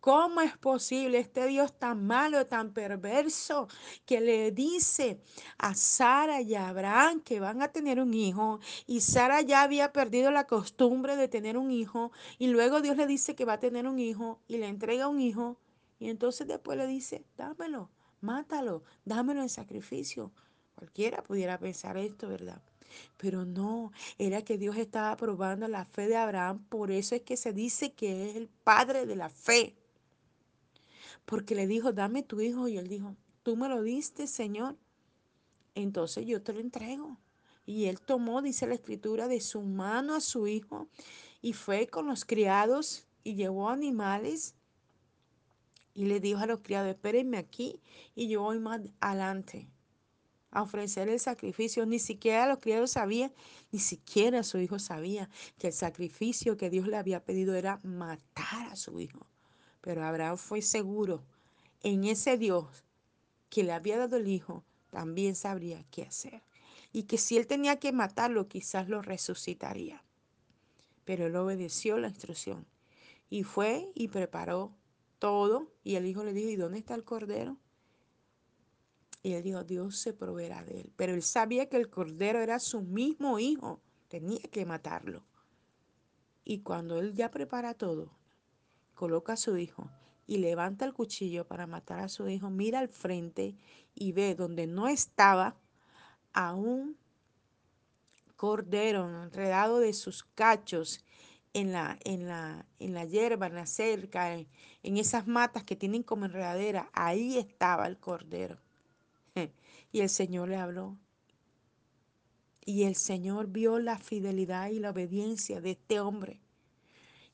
¿Cómo 0.00 0.40
es 0.40 0.56
posible 0.56 1.18
este 1.18 1.46
Dios 1.46 1.78
tan 1.78 2.06
malo, 2.06 2.46
tan 2.46 2.72
perverso, 2.72 3.68
que 4.06 4.20
le 4.20 4.50
dice 4.50 5.20
a 5.58 5.74
Sara 5.74 6.40
y 6.40 6.54
a 6.54 6.68
Abraham 6.68 7.20
que 7.20 7.38
van 7.38 7.60
a 7.60 7.68
tener 7.68 8.00
un 8.00 8.14
hijo? 8.14 8.60
Y 8.86 9.00
Sara 9.00 9.42
ya 9.42 9.62
había 9.62 9.92
perdido 9.92 10.30
la 10.30 10.46
costumbre 10.46 11.16
de 11.16 11.28
tener 11.28 11.58
un 11.58 11.70
hijo. 11.70 12.12
Y 12.38 12.46
luego 12.46 12.80
Dios 12.80 12.96
le 12.96 13.06
dice 13.06 13.34
que 13.34 13.44
va 13.44 13.54
a 13.54 13.60
tener 13.60 13.86
un 13.86 13.98
hijo 13.98 14.40
y 14.48 14.56
le 14.56 14.68
entrega 14.68 15.06
un 15.06 15.20
hijo. 15.20 15.58
Y 15.98 16.08
entonces 16.08 16.46
después 16.46 16.78
le 16.78 16.86
dice, 16.86 17.26
dámelo, 17.36 17.90
mátalo, 18.22 18.82
dámelo 19.04 19.42
en 19.42 19.50
sacrificio. 19.50 20.32
Cualquiera 20.76 21.22
pudiera 21.22 21.58
pensar 21.58 21.98
esto, 21.98 22.26
¿verdad? 22.26 22.62
Pero 23.18 23.44
no, 23.44 23.92
era 24.16 24.42
que 24.42 24.56
Dios 24.56 24.78
estaba 24.78 25.14
probando 25.16 25.68
la 25.68 25.84
fe 25.84 26.08
de 26.08 26.16
Abraham. 26.16 26.64
Por 26.70 26.90
eso 26.90 27.14
es 27.14 27.20
que 27.20 27.36
se 27.36 27.52
dice 27.52 27.92
que 27.92 28.30
es 28.30 28.36
el 28.36 28.48
padre 28.48 29.04
de 29.04 29.16
la 29.16 29.28
fe. 29.28 29.76
Porque 31.30 31.54
le 31.54 31.68
dijo, 31.68 31.92
dame 31.92 32.24
tu 32.24 32.40
hijo. 32.40 32.66
Y 32.66 32.76
él 32.76 32.88
dijo, 32.88 33.16
tú 33.44 33.56
me 33.56 33.68
lo 33.68 33.82
diste, 33.82 34.26
Señor. 34.26 34.76
Entonces 35.76 36.26
yo 36.26 36.42
te 36.42 36.52
lo 36.52 36.58
entrego. 36.58 37.16
Y 37.64 37.84
él 37.84 38.00
tomó, 38.00 38.42
dice 38.42 38.66
la 38.66 38.74
escritura, 38.74 39.28
de 39.28 39.40
su 39.40 39.62
mano 39.62 40.16
a 40.16 40.20
su 40.20 40.48
hijo 40.48 40.88
y 41.40 41.52
fue 41.52 41.86
con 41.86 42.08
los 42.08 42.24
criados 42.24 43.06
y 43.22 43.36
llevó 43.36 43.70
animales 43.70 44.56
y 45.94 46.06
le 46.06 46.18
dijo 46.18 46.40
a 46.40 46.46
los 46.46 46.62
criados, 46.62 46.90
espérenme 46.90 47.38
aquí 47.38 47.80
y 48.16 48.28
yo 48.28 48.42
voy 48.42 48.58
más 48.58 48.80
adelante 48.98 49.68
a 50.50 50.62
ofrecer 50.62 51.08
el 51.08 51.20
sacrificio. 51.20 51.86
Ni 51.86 52.00
siquiera 52.00 52.48
los 52.48 52.58
criados 52.58 52.92
sabían, 52.92 53.32
ni 53.70 53.78
siquiera 53.78 54.42
su 54.42 54.58
hijo 54.58 54.80
sabía 54.80 55.30
que 55.58 55.68
el 55.68 55.72
sacrificio 55.72 56.56
que 56.56 56.70
Dios 56.70 56.88
le 56.88 56.96
había 56.96 57.24
pedido 57.24 57.54
era 57.54 57.78
matar 57.84 58.66
a 58.72 58.74
su 58.74 58.98
hijo. 58.98 59.28
Pero 59.80 60.04
Abraham 60.04 60.36
fue 60.36 60.62
seguro 60.62 61.22
en 61.82 62.04
ese 62.04 62.36
Dios 62.36 62.84
que 63.48 63.64
le 63.64 63.72
había 63.72 63.98
dado 63.98 64.16
el 64.16 64.28
hijo, 64.28 64.62
también 64.90 65.34
sabría 65.34 65.84
qué 65.90 66.02
hacer. 66.02 66.42
Y 66.92 67.04
que 67.04 67.18
si 67.18 67.36
él 67.36 67.46
tenía 67.46 67.78
que 67.78 67.92
matarlo, 67.92 68.48
quizás 68.48 68.88
lo 68.88 69.02
resucitaría. 69.02 70.02
Pero 71.04 71.26
él 71.26 71.36
obedeció 71.36 71.98
la 71.98 72.08
instrucción 72.08 72.66
y 73.28 73.44
fue 73.44 73.90
y 73.94 74.08
preparó 74.08 74.72
todo. 75.18 75.72
Y 75.84 75.94
el 75.94 76.06
hijo 76.06 76.24
le 76.24 76.32
dijo, 76.32 76.50
¿y 76.50 76.56
dónde 76.56 76.78
está 76.78 76.94
el 76.94 77.04
cordero? 77.04 77.56
Y 79.22 79.32
él 79.32 79.42
dijo, 79.42 79.64
Dios 79.64 79.98
se 79.98 80.12
proveerá 80.12 80.64
de 80.64 80.80
él. 80.80 80.92
Pero 80.96 81.14
él 81.14 81.22
sabía 81.22 81.68
que 81.68 81.76
el 81.76 81.90
cordero 81.90 82.40
era 82.40 82.58
su 82.58 82.82
mismo 82.82 83.38
hijo. 83.38 83.80
Tenía 84.08 84.40
que 84.50 84.64
matarlo. 84.64 85.24
Y 86.44 86.60
cuando 86.60 86.98
él 86.98 87.14
ya 87.14 87.30
prepara 87.30 87.74
todo, 87.74 88.10
coloca 89.00 89.32
a 89.32 89.36
su 89.38 89.56
hijo 89.56 89.88
y 90.26 90.36
levanta 90.36 90.84
el 90.84 90.92
cuchillo 90.92 91.46
para 91.46 91.66
matar 91.66 92.00
a 92.00 92.10
su 92.10 92.28
hijo, 92.28 92.50
mira 92.50 92.80
al 92.80 92.90
frente 92.90 93.56
y 93.94 94.12
ve 94.12 94.34
donde 94.34 94.66
no 94.66 94.88
estaba 94.88 95.56
a 96.34 96.52
un 96.52 96.98
cordero 98.36 99.08
enredado 99.22 99.78
de 99.78 99.94
sus 99.94 100.24
cachos 100.34 101.02
en 101.54 101.72
la, 101.72 101.98
en 102.04 102.28
la, 102.28 102.66
en 102.78 102.92
la 102.92 103.06
hierba, 103.06 103.46
en 103.46 103.54
la 103.54 103.64
cerca, 103.64 104.34
en, 104.34 104.48
en 104.82 104.98
esas 104.98 105.26
matas 105.26 105.64
que 105.64 105.76
tienen 105.76 106.02
como 106.02 106.26
enredadera. 106.26 106.90
Ahí 106.92 107.38
estaba 107.38 107.86
el 107.86 107.96
cordero. 107.96 108.58
Y 109.92 110.00
el 110.00 110.10
Señor 110.10 110.50
le 110.50 110.56
habló. 110.56 110.98
Y 112.66 112.82
el 112.82 112.96
Señor 112.96 113.46
vio 113.46 113.78
la 113.78 113.98
fidelidad 113.98 114.68
y 114.68 114.78
la 114.78 114.90
obediencia 114.90 115.62
de 115.62 115.70
este 115.70 116.00
hombre. 116.00 116.42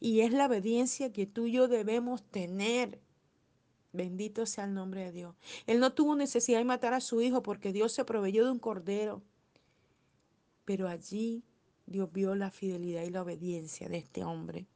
Y 0.01 0.21
es 0.21 0.33
la 0.33 0.47
obediencia 0.47 1.13
que 1.13 1.27
tú 1.27 1.47
y 1.47 1.53
yo 1.53 1.69
debemos 1.69 2.23
tener. 2.23 3.01
Bendito 3.93 4.45
sea 4.45 4.65
el 4.65 4.75
nombre 4.75 5.05
de 5.05 5.13
Dios. 5.13 5.35
Él 5.67 5.81
no 5.81 5.93
tuvo 5.93 6.17
necesidad 6.17 6.59
de 6.59 6.65
matar 6.65 6.93
a 6.93 7.01
su 7.01 7.23
hijo 7.23 7.43
porque 7.43 7.73
Dios 7.73 7.93
se 7.93 8.05
proveyó 8.05 8.45
de 8.45 8.51
un 8.51 8.59
cordero. 8.59 9.23
Pero 10.65 10.89
allí 10.89 11.45
Dios 11.87 12.13
vio 12.13 12.35
la 12.35 12.51
fidelidad 12.51 13.05
y 13.05 13.11
la 13.11 13.23
obediencia 13.23 13.89
de 13.89 13.99
este 13.99 14.25
hombre. 14.25 14.67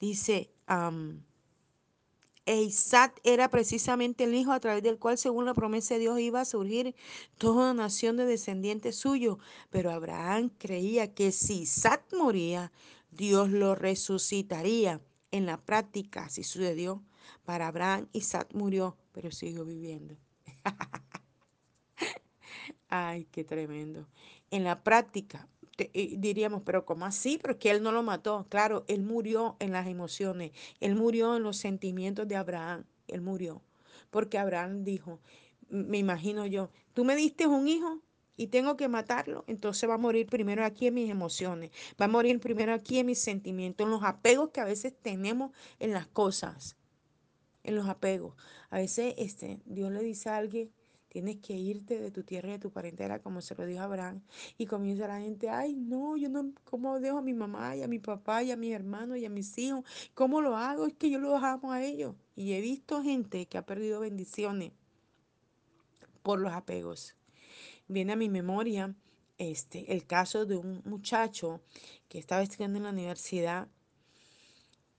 Dice, 0.00 0.50
Isaac 2.46 3.20
era 3.24 3.48
precisamente 3.48 4.24
el 4.24 4.34
hijo 4.34 4.52
a 4.52 4.60
través 4.60 4.82
del 4.82 4.98
cual, 4.98 5.16
según 5.18 5.44
la 5.44 5.54
promesa 5.54 5.94
de 5.94 6.00
Dios, 6.00 6.20
iba 6.20 6.40
a 6.40 6.44
surgir 6.44 6.94
toda 7.38 7.72
nación 7.74 8.16
de 8.16 8.26
descendientes 8.26 8.96
suyos. 8.96 9.38
Pero 9.70 9.90
Abraham 9.90 10.50
creía 10.58 11.14
que 11.14 11.32
si 11.32 11.62
Isaac 11.62 12.04
moría, 12.12 12.72
Dios 13.10 13.50
lo 13.50 13.74
resucitaría. 13.74 15.00
En 15.30 15.46
la 15.46 15.58
práctica 15.64 16.24
así 16.24 16.42
sucedió. 16.42 17.02
Para 17.44 17.68
Abraham, 17.68 18.08
Isaac 18.12 18.48
murió, 18.54 18.96
pero 19.12 19.30
siguió 19.30 19.64
viviendo. 19.64 20.16
Ay, 22.88 23.26
qué 23.30 23.44
tremendo. 23.44 24.06
En 24.50 24.64
la 24.64 24.82
práctica, 24.82 25.48
eh, 25.92 26.14
diríamos, 26.18 26.62
pero 26.64 26.84
¿cómo 26.84 27.04
así? 27.04 27.38
Porque 27.38 27.70
él 27.70 27.82
no 27.82 27.92
lo 27.92 28.02
mató. 28.02 28.46
Claro, 28.48 28.84
él 28.88 29.02
murió 29.02 29.56
en 29.60 29.72
las 29.72 29.86
emociones, 29.86 30.52
él 30.80 30.94
murió 30.94 31.36
en 31.36 31.42
los 31.42 31.56
sentimientos 31.56 32.28
de 32.28 32.36
Abraham, 32.36 32.84
él 33.08 33.20
murió. 33.20 33.62
Porque 34.10 34.38
Abraham 34.38 34.84
dijo, 34.84 35.20
me 35.68 35.98
imagino 35.98 36.46
yo, 36.46 36.70
tú 36.92 37.04
me 37.04 37.16
diste 37.16 37.46
un 37.46 37.66
hijo 37.66 38.02
y 38.36 38.48
tengo 38.48 38.76
que 38.76 38.88
matarlo, 38.88 39.44
entonces 39.46 39.88
va 39.88 39.94
a 39.94 39.98
morir 39.98 40.26
primero 40.26 40.64
aquí 40.64 40.86
en 40.86 40.94
mis 40.94 41.10
emociones, 41.10 41.70
va 42.00 42.06
a 42.06 42.08
morir 42.08 42.40
primero 42.40 42.72
aquí 42.74 42.98
en 42.98 43.06
mis 43.06 43.18
sentimientos, 43.18 43.84
en 43.84 43.90
los 43.90 44.02
apegos 44.02 44.50
que 44.50 44.60
a 44.60 44.64
veces 44.64 44.94
tenemos 45.00 45.52
en 45.78 45.92
las 45.92 46.06
cosas, 46.06 46.76
en 47.62 47.76
los 47.76 47.88
apegos. 47.88 48.34
A 48.70 48.78
veces 48.78 49.14
este, 49.16 49.60
Dios 49.64 49.90
le 49.92 50.02
dice 50.02 50.28
a 50.28 50.36
alguien, 50.36 50.70
Tienes 51.12 51.40
que 51.40 51.52
irte 51.52 52.00
de 52.00 52.10
tu 52.10 52.22
tierra 52.22 52.48
y 52.48 52.52
de 52.52 52.58
tu 52.58 52.70
parentela, 52.70 53.18
como 53.18 53.42
se 53.42 53.54
lo 53.54 53.66
dijo 53.66 53.82
Abraham. 53.82 54.22
Y 54.56 54.64
comienza 54.64 55.06
la 55.06 55.20
gente, 55.20 55.50
ay, 55.50 55.74
no, 55.74 56.16
yo 56.16 56.30
no, 56.30 56.54
¿cómo 56.64 57.00
dejo 57.00 57.18
a 57.18 57.22
mi 57.22 57.34
mamá 57.34 57.76
y 57.76 57.82
a 57.82 57.86
mi 57.86 57.98
papá 57.98 58.42
y 58.42 58.50
a 58.50 58.56
mis 58.56 58.72
hermanos 58.72 59.18
y 59.18 59.26
a 59.26 59.28
mis 59.28 59.58
hijos? 59.58 59.84
¿Cómo 60.14 60.40
lo 60.40 60.56
hago? 60.56 60.86
Es 60.86 60.94
que 60.94 61.10
yo 61.10 61.18
los 61.18 61.42
amo 61.42 61.70
a 61.70 61.84
ellos. 61.84 62.14
Y 62.34 62.54
he 62.54 62.62
visto 62.62 63.02
gente 63.02 63.44
que 63.44 63.58
ha 63.58 63.66
perdido 63.66 64.00
bendiciones 64.00 64.72
por 66.22 66.40
los 66.40 66.54
apegos. 66.54 67.14
Viene 67.88 68.14
a 68.14 68.16
mi 68.16 68.30
memoria 68.30 68.94
este, 69.36 69.92
el 69.92 70.06
caso 70.06 70.46
de 70.46 70.56
un 70.56 70.80
muchacho 70.86 71.60
que 72.08 72.18
estaba 72.18 72.40
estudiando 72.40 72.78
en 72.78 72.84
la 72.84 72.90
universidad 72.90 73.68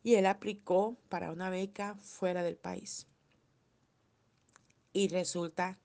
y 0.04 0.14
él 0.14 0.28
aplicó 0.28 0.96
para 1.10 1.32
una 1.32 1.50
beca 1.50 1.96
fuera 1.96 2.44
del 2.44 2.58
país. 2.58 3.08
Y 4.94 5.08
resulta 5.08 5.80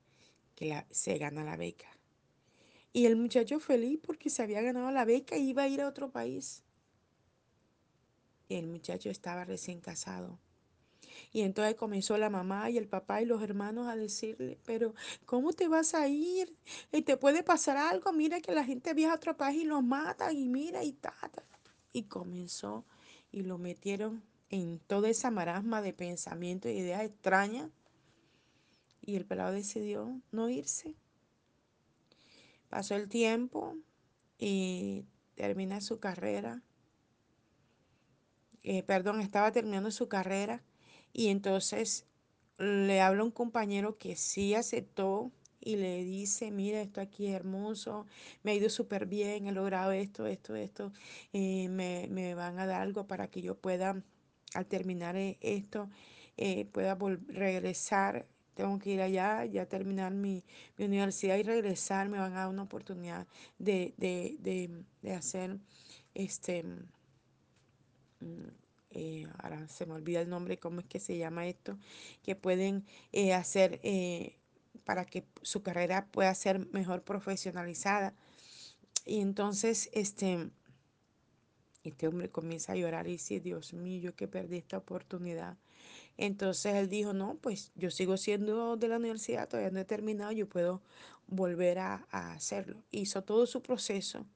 que 0.59 0.85
se 0.91 1.19
gana 1.19 1.45
la 1.45 1.57
beca. 1.57 1.87
Y 2.93 3.07
el 3.07 3.15
muchacho 3.15 3.61
feliz 3.61 4.01
porque 4.05 4.29
se 4.29 4.43
había 4.43 4.61
ganado 4.61 4.91
la 4.91 5.05
beca 5.05 5.37
y 5.37 5.51
iba 5.51 5.63
a 5.63 5.69
ir 5.69 5.81
a 5.81 5.87
otro 5.87 6.11
país. 6.11 6.65
Y 8.49 8.57
el 8.57 8.67
muchacho 8.67 9.09
estaba 9.09 9.45
recién 9.45 9.81
casado. 9.81 10.41
Y 11.33 11.43
entonces 11.43 11.77
comenzó 11.77 12.19
la 12.19 12.29
mamá 12.29 12.71
y 12.71 12.77
el 12.77 12.89
papá 12.89 13.23
y 13.23 13.25
los 13.25 13.41
hermanos 13.41 13.87
a 13.87 13.95
decirle, 13.95 14.59
pero 14.65 14.95
¿cómo 15.27 15.53
te 15.53 15.69
vas 15.69 15.95
a 15.95 16.09
ir? 16.09 16.57
¿Y 16.91 17.03
te 17.03 17.17
puede 17.17 17.45
pasar 17.45 17.77
algo? 17.77 18.13
Mira 18.13 18.41
que 18.41 18.51
la 18.51 18.65
gente 18.65 18.95
viaja 18.95 19.13
a 19.13 19.17
otro 19.17 19.37
país 19.37 19.63
y 19.63 19.65
los 19.65 19.85
matan 19.85 20.37
y 20.37 20.49
mira 20.49 20.83
y 20.83 20.93
tata. 20.93 21.45
Y 21.93 22.05
comenzó 22.05 22.85
y 23.31 23.43
lo 23.43 23.59
metieron 23.59 24.25
en 24.51 24.81
toda 24.81 25.09
esa 25.09 25.31
marasma 25.31 25.83
de 25.83 25.93
pensamientos 25.93 26.73
y 26.73 26.79
ideas 26.79 27.05
extrañas. 27.05 27.71
Y 29.09 29.17
el 29.17 29.25
pelado 29.25 29.53
decidió 29.53 30.21
no 30.33 30.51
irse. 30.51 30.95
Pasó 32.69 32.95
el 32.95 33.09
tiempo 33.09 33.75
y 34.39 35.07
termina 35.35 35.81
su 35.81 35.99
carrera. 35.99 36.63
Eh, 38.63 38.83
perdón, 38.83 39.23
estaba 39.23 39.51
terminando 39.51 39.91
su 39.93 40.11
carrera 40.11 40.63
y 41.15 41.29
entonces 41.29 42.05
le 42.59 43.01
habla 43.01 43.25
un 43.25 43.31
compañero 43.31 43.97
que 43.97 44.15
sí 44.15 44.55
aceptó 44.55 45.33
y 45.59 45.77
le 45.77 46.05
dice, 46.05 46.51
mira, 46.51 46.83
esto 46.83 47.01
aquí 47.01 47.29
es 47.29 47.35
hermoso, 47.35 48.05
me 48.43 48.51
ha 48.51 48.57
ido 48.57 48.69
súper 48.69 49.07
bien, 49.07 49.47
he 49.47 49.53
logrado 49.53 49.93
esto, 49.93 50.27
esto, 50.27 50.55
esto, 50.55 50.93
eh, 51.33 51.71
me, 51.71 52.09
me, 52.11 52.35
van 52.35 52.59
a 52.59 52.67
dar 52.67 52.83
algo 52.83 53.07
para 53.07 53.29
que 53.31 53.41
yo 53.41 53.57
pueda, 53.57 54.03
al 54.53 54.67
terminar 54.67 55.17
eh, 55.17 55.39
esto, 55.41 55.89
pueda 56.73 56.99
regresar. 57.29 58.27
Tengo 58.59 58.77
que 58.81 58.91
ir 58.91 59.01
allá, 59.01 59.45
ya 59.45 59.67
terminar 59.67 60.13
mi, 60.13 60.43
mi, 60.77 60.87
universidad 60.87 61.37
y 61.37 61.45
regresar, 61.45 62.09
me 62.09 62.19
van 62.19 62.33
a 62.33 62.41
dar 62.41 62.49
una 62.49 62.65
oportunidad 62.65 63.25
de, 63.57 63.95
de, 63.97 64.35
de, 64.41 64.83
de 65.01 65.13
hacer 65.15 65.61
este 66.13 66.65
mm, 68.19 68.49
eh, 68.91 69.29
ahora 69.39 69.69
se 69.69 69.87
me 69.87 69.95
olvida 69.95 70.21
el 70.21 70.29
nombre, 70.29 70.59
cómo 70.59 70.81
es 70.81 70.87
que 70.87 70.99
se 70.99 71.17
llama 71.17 71.47
esto, 71.47 71.79
que 72.25 72.35
pueden 72.35 72.85
eh, 73.13 73.33
hacer 73.33 73.79
eh, 73.85 74.35
para 74.83 75.05
que 75.05 75.25
su 75.43 75.63
carrera 75.63 76.09
pueda 76.11 76.35
ser 76.35 76.67
mejor 76.73 77.05
profesionalizada. 77.05 78.13
Y 79.07 79.21
entonces, 79.21 79.89
este, 79.93 80.51
este 81.89 82.09
hombre 82.09 82.31
comienza 82.31 82.73
a 82.73 82.77
llorar 82.77 83.07
y 83.07 83.13
dice, 83.13 83.41
Dios 83.41 83.73
mío, 83.75 84.01
yo 84.01 84.15
que 84.15 84.29
perdí 84.29 84.57
esta 84.59 84.79
oportunidad. 84.79 85.57
Entonces 86.17 86.75
él 86.75 86.89
dijo, 86.89 87.13
no, 87.13 87.37
pues 87.37 87.73
yo 87.77 87.91
sigo 87.91 88.17
siendo 88.17 88.77
de 88.77 88.89
la 88.89 88.97
universidad, 88.97 89.49
todavía 89.49 89.71
no 89.71 89.81
he 89.81 89.85
terminado, 89.85 90.33
yo 90.33 90.49
puedo 90.49 90.83
volver 91.27 91.79
a, 91.79 92.07
a 92.11 92.33
hacerlo. 92.33 92.83
Hizo 92.91 93.23
todo 93.23 93.47
su 93.47 93.63
proceso 93.63 94.27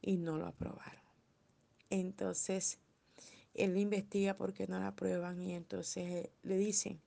y 0.00 0.16
no 0.16 0.36
lo 0.36 0.46
aprobaron. 0.46 1.02
Entonces, 1.90 2.78
él 3.54 3.76
investiga 3.76 4.34
por 4.34 4.52
qué 4.52 4.66
no 4.66 4.78
la 4.78 4.88
aprueban 4.88 5.42
y 5.42 5.54
entonces 5.54 6.30
le 6.42 6.56
dicen, 6.56 7.00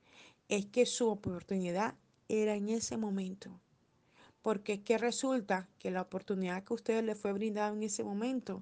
es 0.48 0.66
que 0.68 0.86
su 0.86 1.10
oportunidad 1.10 1.96
era 2.28 2.56
en 2.56 2.70
ese 2.70 2.98
momento. 2.98 3.60
Porque 4.46 4.74
es 4.74 4.82
que 4.82 5.00
resulta 5.00 5.68
que 5.80 5.90
la 5.90 6.04
oportunidad 6.04 6.64
que 6.64 6.72
a 6.72 6.76
ustedes 6.76 7.04
le 7.04 7.16
fue 7.16 7.34
brindada 7.34 7.74
en 7.74 7.82
ese 7.82 8.04
momento 8.04 8.62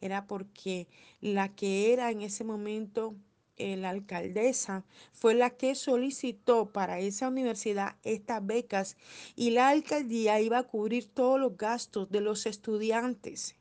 era 0.00 0.28
porque 0.28 0.86
la 1.20 1.48
que 1.48 1.92
era 1.92 2.12
en 2.12 2.22
ese 2.22 2.44
momento 2.44 3.16
eh, 3.56 3.76
la 3.76 3.90
alcaldesa 3.90 4.84
fue 5.12 5.34
la 5.34 5.50
que 5.50 5.74
solicitó 5.74 6.70
para 6.70 7.00
esa 7.00 7.26
universidad 7.26 7.96
estas 8.04 8.46
becas 8.46 8.96
y 9.34 9.50
la 9.50 9.70
alcaldía 9.70 10.40
iba 10.40 10.58
a 10.58 10.68
cubrir 10.68 11.08
todos 11.08 11.40
los 11.40 11.56
gastos 11.56 12.08
de 12.12 12.20
los 12.20 12.46
estudiantes. 12.46 13.56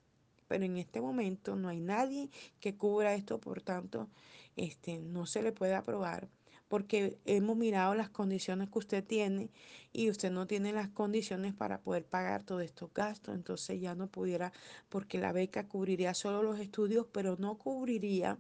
Pero 0.48 0.66
en 0.66 0.78
este 0.78 1.02
momento 1.02 1.56
no 1.56 1.70
hay 1.70 1.80
nadie 1.80 2.30
que 2.60 2.76
cubra 2.76 3.16
esto, 3.16 3.40
por 3.40 3.64
tanto, 3.64 4.10
este, 4.56 5.00
no 5.00 5.26
se 5.26 5.42
le 5.42 5.52
puede 5.52 5.74
aprobar 5.74 6.30
porque 6.74 7.20
hemos 7.26 7.56
mirado 7.56 7.94
las 7.94 8.10
condiciones 8.10 8.68
que 8.68 8.80
usted 8.80 9.04
tiene 9.04 9.52
y 9.92 10.10
usted 10.10 10.32
no 10.32 10.48
tiene 10.48 10.74
las 10.74 10.90
condiciones 10.90 11.54
para 11.54 11.82
poder 11.82 12.04
pagar 12.04 12.42
todos 12.42 12.64
estos 12.64 12.92
gastos, 12.92 13.36
entonces 13.36 13.80
ya 13.80 13.94
no 13.94 14.08
pudiera, 14.08 14.52
porque 14.90 15.20
la 15.20 15.32
beca 15.32 15.68
cubriría 15.68 16.16
solo 16.16 16.42
los 16.42 16.60
estudios, 16.60 17.06
pero 17.12 17.38
no 17.38 17.60
cubriría 17.60 18.40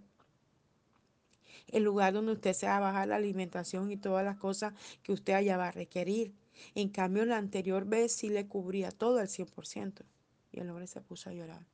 el 1.67 1.83
lugar 1.83 2.13
donde 2.13 2.31
usted 2.31 2.53
se 2.53 2.65
va 2.65 2.77
a 2.77 2.79
bajar 2.79 3.09
la 3.09 3.17
alimentación 3.17 3.91
y 3.91 3.97
todas 3.97 4.25
las 4.25 4.37
cosas 4.37 4.73
que 5.03 5.13
usted 5.13 5.33
allá 5.33 5.55
va 5.57 5.67
a 5.67 5.71
requerir. 5.71 6.33
En 6.73 6.89
cambio, 6.89 7.25
la 7.25 7.37
anterior 7.37 7.85
vez 7.85 8.13
sí 8.13 8.29
le 8.29 8.47
cubría 8.47 8.89
todo 8.89 9.19
al 9.19 9.27
100%. 9.27 10.05
Y 10.51 10.59
el 10.59 10.71
hombre 10.71 10.87
se 10.87 11.01
puso 11.01 11.29
a 11.29 11.33
llorar 11.33 11.67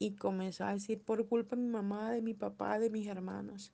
y 0.00 0.16
comenzó 0.16 0.64
a 0.64 0.72
decir, 0.72 1.00
por 1.00 1.24
culpa 1.28 1.54
de 1.54 1.62
mi 1.62 1.68
mamá, 1.68 2.10
de 2.10 2.20
mi 2.20 2.34
papá, 2.34 2.80
de 2.80 2.90
mis 2.90 3.06
hermanos. 3.06 3.72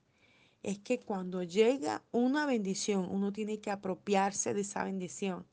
Es 0.63 0.79
que 0.79 0.99
cuando 0.99 1.43
llega 1.43 2.03
una 2.11 2.45
bendición, 2.45 3.07
uno 3.09 3.31
tiene 3.31 3.59
que 3.59 3.71
apropiarse 3.71 4.53
de 4.53 4.61
esa 4.61 4.83
bendición 4.83 5.45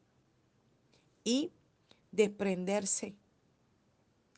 y 1.23 1.53
desprenderse 2.11 3.17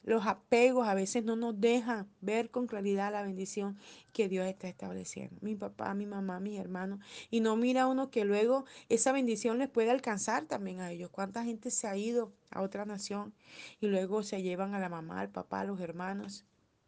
los 0.06 0.24
apegos 0.24 0.86
a 0.86 0.94
veces 0.94 1.24
no 1.24 1.34
nos 1.34 1.60
dejan 1.60 2.08
ver 2.20 2.52
con 2.52 2.68
claridad 2.68 3.10
la 3.10 3.22
bendición 3.22 3.76
que 4.12 4.28
Dios 4.28 4.46
está 4.46 4.68
estableciendo. 4.68 5.36
Mi 5.40 5.56
papá, 5.56 5.92
mi 5.94 6.06
mamá, 6.06 6.38
mis 6.38 6.60
hermanos. 6.60 7.00
Y 7.28 7.40
no 7.40 7.56
mira 7.56 7.88
uno 7.88 8.08
que 8.08 8.24
luego 8.24 8.66
esa 8.88 9.10
bendición 9.10 9.58
les 9.58 9.68
puede 9.68 9.90
alcanzar 9.90 10.46
también 10.46 10.80
a 10.80 10.92
ellos. 10.92 11.10
¿Cuánta 11.10 11.42
gente 11.42 11.72
se 11.72 11.88
ha 11.88 11.96
ido 11.96 12.32
a 12.50 12.62
otra 12.62 12.84
nación 12.84 13.34
y 13.80 13.88
luego 13.88 14.22
se 14.22 14.42
llevan 14.42 14.74
a 14.74 14.78
la 14.78 14.88
mamá, 14.88 15.20
al 15.20 15.28
papá, 15.28 15.62
a 15.62 15.64
los 15.64 15.80
hermanos? 15.80 16.44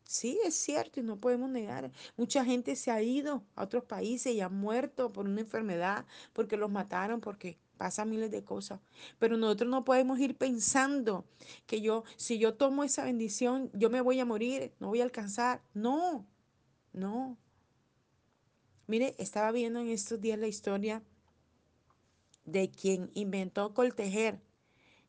Sí, 0.08 0.40
es 0.42 0.54
cierto 0.54 1.00
y 1.00 1.02
no 1.02 1.20
podemos 1.20 1.50
negar. 1.50 1.92
Mucha 2.16 2.42
gente 2.42 2.76
se 2.76 2.90
ha 2.90 3.02
ido 3.02 3.44
a 3.54 3.64
otros 3.64 3.84
países 3.84 4.32
y 4.34 4.40
ha 4.40 4.48
muerto 4.48 5.12
por 5.12 5.26
una 5.26 5.42
enfermedad, 5.42 6.06
porque 6.32 6.56
los 6.56 6.70
mataron, 6.70 7.20
porque 7.20 7.58
pasan 7.76 8.08
miles 8.08 8.30
de 8.30 8.42
cosas. 8.42 8.80
Pero 9.18 9.36
nosotros 9.36 9.68
no 9.70 9.84
podemos 9.84 10.18
ir 10.18 10.34
pensando 10.34 11.26
que 11.66 11.82
yo, 11.82 12.04
si 12.16 12.38
yo 12.38 12.54
tomo 12.54 12.84
esa 12.84 13.04
bendición, 13.04 13.70
yo 13.74 13.90
me 13.90 14.00
voy 14.00 14.18
a 14.18 14.24
morir, 14.24 14.72
no 14.80 14.88
voy 14.88 15.02
a 15.02 15.04
alcanzar. 15.04 15.62
No, 15.74 16.26
no. 16.94 17.36
Mire, 18.86 19.14
estaba 19.18 19.52
viendo 19.52 19.78
en 19.80 19.88
estos 19.88 20.22
días 20.22 20.38
la 20.38 20.46
historia 20.48 21.02
de 22.46 22.70
quien 22.70 23.10
inventó 23.12 23.74
Coltejer 23.74 24.40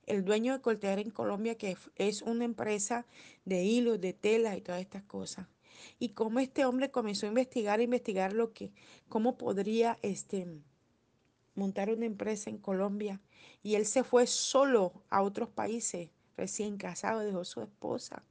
el 0.09 0.25
dueño 0.25 0.53
de 0.53 0.61
Coltejer 0.61 0.99
en 0.99 1.11
Colombia, 1.11 1.55
que 1.55 1.77
es 1.95 2.21
una 2.21 2.43
empresa 2.43 3.05
de 3.45 3.63
hilos, 3.63 4.01
de 4.01 4.13
tela 4.13 4.57
y 4.57 4.61
todas 4.61 4.81
estas 4.81 5.03
cosas. 5.03 5.47
Y 5.97 6.09
cómo 6.09 6.39
este 6.39 6.65
hombre 6.65 6.91
comenzó 6.91 7.25
a 7.25 7.29
investigar, 7.29 7.79
a 7.79 7.83
investigar 7.83 8.33
lo 8.33 8.51
que, 8.51 8.73
cómo 9.07 9.37
podría 9.37 9.97
este, 10.01 10.47
montar 11.55 11.89
una 11.89 12.05
empresa 12.05 12.49
en 12.49 12.57
Colombia. 12.57 13.21
Y 13.63 13.75
él 13.75 13.85
se 13.85 14.03
fue 14.03 14.27
solo 14.27 14.91
a 15.09 15.21
otros 15.21 15.49
países, 15.49 16.09
recién 16.35 16.77
casado, 16.77 17.21
dejó 17.21 17.45
su 17.45 17.61
esposa 17.61 18.23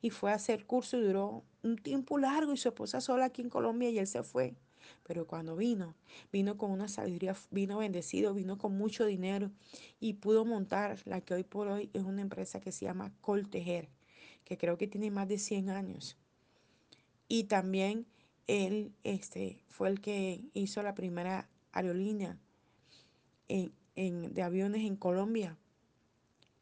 y 0.00 0.10
fue 0.10 0.30
a 0.30 0.34
hacer 0.34 0.66
curso 0.66 0.96
y 0.96 1.02
duró 1.02 1.42
un 1.62 1.76
tiempo 1.76 2.18
largo 2.18 2.52
y 2.52 2.56
su 2.56 2.68
esposa 2.68 3.00
sola 3.00 3.26
aquí 3.26 3.42
en 3.42 3.50
Colombia 3.50 3.90
y 3.90 3.98
él 3.98 4.06
se 4.06 4.22
fue. 4.22 4.54
Pero 5.04 5.26
cuando 5.26 5.56
vino, 5.56 5.94
vino 6.32 6.56
con 6.56 6.70
una 6.70 6.88
sabiduría, 6.88 7.36
vino 7.50 7.78
bendecido, 7.78 8.34
vino 8.34 8.58
con 8.58 8.76
mucho 8.76 9.06
dinero 9.06 9.50
y 10.00 10.14
pudo 10.14 10.44
montar 10.44 10.98
la 11.04 11.20
que 11.20 11.34
hoy 11.34 11.44
por 11.44 11.68
hoy 11.68 11.90
es 11.92 12.02
una 12.02 12.22
empresa 12.22 12.60
que 12.60 12.72
se 12.72 12.84
llama 12.84 13.12
Coltejer, 13.20 13.88
que 14.44 14.56
creo 14.58 14.78
que 14.78 14.86
tiene 14.86 15.10
más 15.10 15.28
de 15.28 15.38
100 15.38 15.70
años. 15.70 16.16
Y 17.28 17.44
también 17.44 18.06
él 18.46 18.92
este, 19.04 19.62
fue 19.68 19.88
el 19.88 20.00
que 20.00 20.42
hizo 20.54 20.82
la 20.82 20.94
primera 20.94 21.48
aerolínea 21.72 22.38
en, 23.48 23.72
en, 23.96 24.32
de 24.34 24.42
aviones 24.42 24.82
en 24.82 24.96
Colombia. 24.96 25.56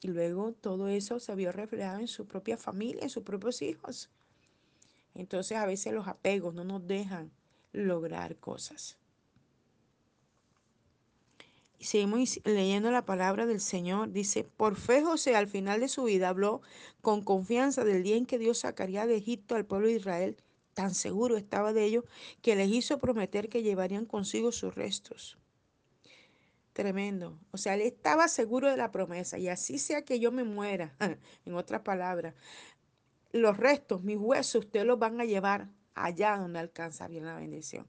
Y 0.01 0.09
luego 0.09 0.53
todo 0.53 0.89
eso 0.89 1.21
se 1.21 1.35
vio 1.35 1.53
reflejado 1.53 2.01
en 2.01 2.09
su 2.09 2.27
propia 2.27 2.57
familia, 2.57 3.03
en 3.03 3.11
sus 3.11 3.23
propios 3.23 3.63
hijos. 3.63 4.11
Entonces 5.15 5.59
a 5.59 5.67
veces 5.67 5.93
los 5.93 6.09
apegos 6.09 6.55
no 6.55 6.65
nos 6.65 6.87
dejan 6.87 7.31
lograr 7.73 8.37
cosas. 8.37 8.99
seguimos 11.81 12.41
leyendo 12.45 12.91
la 12.91 13.05
palabra 13.05 13.47
del 13.47 13.61
Señor. 13.61 14.13
Dice, 14.13 14.45
por 14.45 14.77
fe 14.77 15.03
José 15.03 15.35
al 15.35 15.49
final 15.49 15.81
de 15.81 15.89
su 15.89 16.05
vida 16.05 16.29
habló 16.29 16.63
con 17.01 17.23
confianza 17.23 17.85
del 17.85 18.03
día 18.03 18.17
en 18.17 18.27
que 18.27 18.39
Dios 18.39 18.59
sacaría 18.59 19.07
de 19.07 19.17
Egipto 19.17 19.57
al 19.57 19.67
pueblo 19.67 19.89
de 19.89 19.95
Israel. 19.95 20.37
Tan 20.75 20.95
seguro 20.95 21.37
estaba 21.37 21.73
de 21.73 21.85
ello 21.85 22.05
que 22.41 22.57
les 22.57 22.69
hizo 22.69 22.99
prometer 22.99 23.49
que 23.49 23.63
llevarían 23.63 24.07
consigo 24.07 24.53
sus 24.53 24.75
restos. 24.75 25.39
Tremendo. 26.73 27.39
O 27.51 27.59
sea, 27.59 27.75
él 27.75 27.83
estaba 27.83 28.29
seguro 28.29 28.71
de 28.71 28.77
la 28.77 28.93
promesa. 28.93 29.39
Y 29.39 29.49
así 29.49 29.79
sea 29.79 30.05
que 30.05 30.21
yo 30.21 30.33
me 30.33 30.45
muera, 30.45 30.97
en 31.45 31.55
otras 31.55 31.83
palabras, 31.83 32.35
los 33.33 33.57
restos, 33.57 34.03
mis 34.03 34.17
huesos, 34.17 34.65
ustedes 34.67 34.87
los 34.87 34.99
van 34.99 35.21
a 35.21 35.25
llevar 35.25 35.69
allá 35.95 36.37
donde 36.37 36.59
alcanzaría 36.59 37.23
la 37.23 37.37
bendición. 37.37 37.87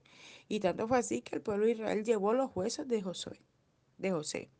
Y 0.48 0.60
tanto 0.60 0.88
fue 0.88 0.98
así 0.98 1.22
que 1.22 1.36
el 1.36 1.42
pueblo 1.42 1.66
de 1.66 1.72
Israel 1.72 2.04
llevó 2.04 2.32
los 2.32 2.50
huesos 2.54 2.86
de 2.88 3.02
Josué 3.02 3.40
de 3.98 4.10
José, 4.10 4.50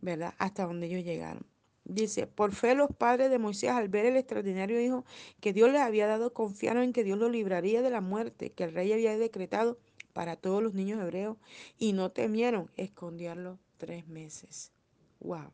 ¿verdad? 0.00 0.34
Hasta 0.38 0.66
donde 0.66 0.86
ellos 0.86 1.04
llegaron. 1.04 1.46
Dice, 1.84 2.26
por 2.26 2.52
fe 2.52 2.74
los 2.74 2.90
padres 2.94 3.30
de 3.30 3.38
Moisés 3.38 3.70
al 3.70 3.88
ver 3.88 4.04
el 4.06 4.16
extraordinario 4.16 4.80
hijo 4.80 5.04
que 5.40 5.54
Dios 5.54 5.70
les 5.72 5.80
había 5.80 6.06
dado, 6.06 6.34
confiaron 6.34 6.82
en 6.82 6.92
que 6.92 7.04
Dios 7.04 7.18
lo 7.18 7.30
libraría 7.30 7.80
de 7.80 7.90
la 7.90 8.02
muerte 8.02 8.50
que 8.50 8.64
el 8.64 8.74
rey 8.74 8.92
había 8.92 9.16
decretado 9.16 9.78
para 10.12 10.36
todos 10.36 10.62
los 10.62 10.74
niños 10.74 11.00
hebreos 11.00 11.38
y 11.78 11.94
no 11.94 12.10
temieron 12.10 12.70
esconderlo 12.76 13.58
tres 13.78 14.06
meses. 14.06 14.72
Wow. 15.20 15.52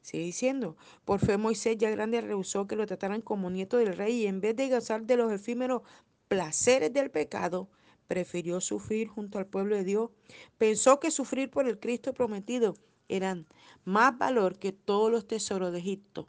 Sigue 0.00 0.24
diciendo, 0.24 0.76
por 1.04 1.20
fe 1.20 1.36
Moisés 1.36 1.76
ya 1.76 1.90
grande 1.90 2.20
rehusó 2.20 2.66
que 2.66 2.76
lo 2.76 2.86
trataran 2.86 3.20
como 3.20 3.50
nieto 3.50 3.76
del 3.76 3.96
rey 3.96 4.22
y 4.22 4.26
en 4.26 4.40
vez 4.40 4.56
de 4.56 4.70
gozar 4.70 5.02
de 5.02 5.16
los 5.16 5.30
efímeros 5.30 5.82
placeres 6.28 6.92
del 6.92 7.10
pecado, 7.10 7.68
prefirió 8.06 8.60
sufrir 8.60 9.08
junto 9.08 9.38
al 9.38 9.46
pueblo 9.46 9.76
de 9.76 9.84
Dios. 9.84 10.10
Pensó 10.58 10.98
que 10.98 11.10
sufrir 11.10 11.50
por 11.50 11.68
el 11.68 11.78
Cristo 11.78 12.12
prometido 12.14 12.74
eran 13.08 13.46
más 13.84 14.16
valor 14.16 14.58
que 14.58 14.72
todos 14.72 15.12
los 15.12 15.26
tesoros 15.26 15.72
de 15.72 15.78
Egipto, 15.78 16.28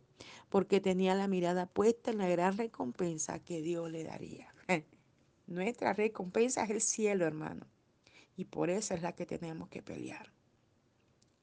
porque 0.49 0.81
tenía 0.81 1.15
la 1.15 1.27
mirada 1.27 1.65
puesta 1.65 2.11
en 2.11 2.17
la 2.17 2.27
gran 2.27 2.57
recompensa 2.57 3.39
que 3.39 3.61
Dios 3.61 3.89
le 3.89 4.03
daría. 4.03 4.53
Nuestra 5.47 5.93
recompensa 5.93 6.63
es 6.63 6.69
el 6.69 6.81
cielo, 6.81 7.25
hermano. 7.25 7.65
Y 8.35 8.45
por 8.45 8.69
eso 8.69 8.93
es 8.93 9.01
la 9.01 9.13
que 9.13 9.25
tenemos 9.25 9.69
que 9.69 9.81
pelear. 9.81 10.31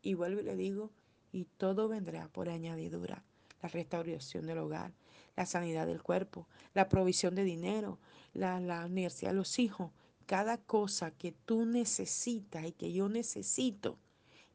Y 0.02 0.14
vuelvo 0.14 0.40
y 0.40 0.44
le 0.44 0.56
digo, 0.56 0.90
y 1.32 1.44
todo 1.44 1.88
vendrá 1.88 2.28
por 2.28 2.48
añadidura. 2.48 3.24
La 3.62 3.68
restauración 3.68 4.46
del 4.46 4.58
hogar, 4.58 4.92
la 5.36 5.46
sanidad 5.46 5.86
del 5.86 6.02
cuerpo, 6.02 6.46
la 6.74 6.88
provisión 6.88 7.34
de 7.34 7.44
dinero, 7.44 7.98
la, 8.34 8.60
la 8.60 8.88
de 8.88 9.32
los 9.32 9.58
hijos, 9.58 9.90
cada 10.26 10.58
cosa 10.58 11.10
que 11.10 11.32
tú 11.32 11.64
necesitas 11.64 12.64
y 12.66 12.72
que 12.72 12.92
yo 12.92 13.08
necesito, 13.08 13.98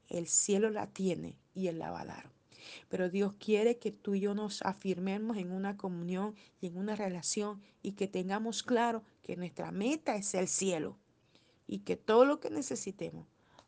el 0.08 0.28
cielo 0.28 0.70
la 0.70 0.88
tiene 0.88 1.38
y 1.54 1.68
Él 1.68 1.80
la 1.80 1.92
va 1.92 2.02
a 2.02 2.06
dar. 2.06 2.32
Pero 2.90 3.10
Dios 3.10 3.34
quiere 3.40 3.78
que 3.78 3.92
tú 3.92 4.16
y 4.16 4.22
yo 4.22 4.34
nos 4.36 4.62
afirmemos 4.62 5.38
en 5.38 5.52
una 5.52 5.76
comunión 5.76 6.36
y 6.62 6.68
en 6.68 6.78
una 6.78 6.96
relación 6.96 7.62
y 7.82 7.94
que 7.94 8.08
tengamos 8.08 8.64
claro 8.64 9.04
que 9.22 9.36
nuestra 9.36 9.72
meta 9.72 10.16
es 10.16 10.34
el 10.34 10.48
cielo 10.48 10.98
y 11.68 11.80
que 11.80 11.98
todo 11.98 12.26
lo 12.26 12.40
que 12.40 12.50
necesitemos 12.50 13.26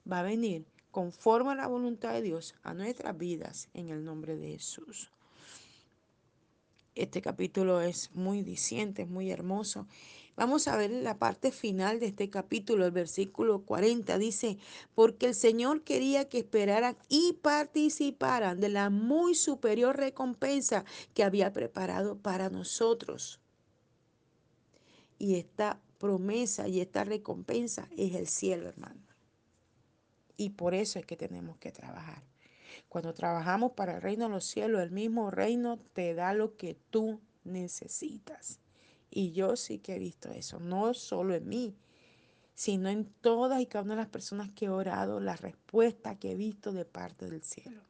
va 0.09 0.19
a 0.19 0.23
venir 0.23 0.65
conforme 0.95 1.51
a 1.51 1.55
la 1.55 1.67
voluntad 1.67 2.13
de 2.13 2.21
Dios 2.21 2.55
a 2.63 2.73
nuestras 2.73 3.17
vidas 3.17 3.67
en 3.73 3.89
el 3.89 4.05
nombre 4.05 4.37
de 4.37 4.53
Jesús. 4.53 5.11
Este 6.95 7.21
capítulo 7.21 7.81
es 7.81 8.15
muy 8.15 8.43
diciente, 8.43 9.01
es 9.01 9.09
muy 9.09 9.29
hermoso 9.29 9.87
Vamos 10.37 10.69
a 10.69 10.77
ver 10.77 10.91
la 10.91 11.17
parte 11.17 11.51
final 11.51 11.99
de 11.99 12.07
este 12.07 12.29
capítulo, 12.29 12.85
el 12.85 12.91
versículo 12.91 13.63
40. 13.63 14.17
Dice, 14.17 14.57
porque 14.93 15.27
el 15.27 15.35
Señor 15.35 15.83
quería 15.83 16.29
que 16.29 16.39
esperaran 16.39 16.97
y 17.07 17.33
participaran 17.41 18.61
de 18.61 18.69
la 18.69 18.89
muy 18.89 19.35
superior 19.35 19.97
recompensa 19.97 20.85
que 21.13 21.23
había 21.23 21.51
preparado 21.51 22.17
para 22.17 22.49
nosotros. 22.49 23.41
Y 25.19 25.35
esta 25.35 25.79
promesa 25.99 26.69
y 26.69 26.81
esta 26.81 27.05
recompensa 27.05 27.87
es 27.95 28.15
el 28.15 28.27
cielo, 28.27 28.67
hermano. 28.67 29.14
Y 30.37 30.51
por 30.51 30.73
eso 30.73 30.99
es 30.99 31.05
que 31.05 31.17
tenemos 31.17 31.57
que 31.57 31.71
trabajar. 31.71 32.23
Cuando 32.89 33.13
trabajamos 33.13 33.71
para 33.73 33.95
el 33.95 34.01
reino 34.01 34.25
de 34.25 34.31
los 34.31 34.45
cielos, 34.45 34.81
el 34.81 34.91
mismo 34.91 35.31
reino 35.31 35.77
te 35.93 36.13
da 36.13 36.33
lo 36.33 36.55
que 36.57 36.77
tú 36.89 37.19
necesitas. 37.43 38.59
Y 39.09 39.31
yo 39.31 39.55
sí 39.55 39.79
que 39.79 39.95
he 39.95 39.99
visto 39.99 40.31
eso, 40.31 40.59
no 40.59 40.93
solo 40.93 41.35
en 41.35 41.47
mí, 41.47 41.75
sino 42.53 42.89
en 42.89 43.05
todas 43.21 43.61
y 43.61 43.65
cada 43.65 43.83
una 43.83 43.95
de 43.95 44.01
las 44.01 44.09
personas 44.09 44.49
que 44.51 44.65
he 44.65 44.69
orado, 44.69 45.19
la 45.19 45.35
respuesta 45.35 46.15
que 46.15 46.31
he 46.31 46.35
visto 46.35 46.71
de 46.71 46.85
parte 46.85 47.29
del 47.29 47.43
cielo. 47.43 47.81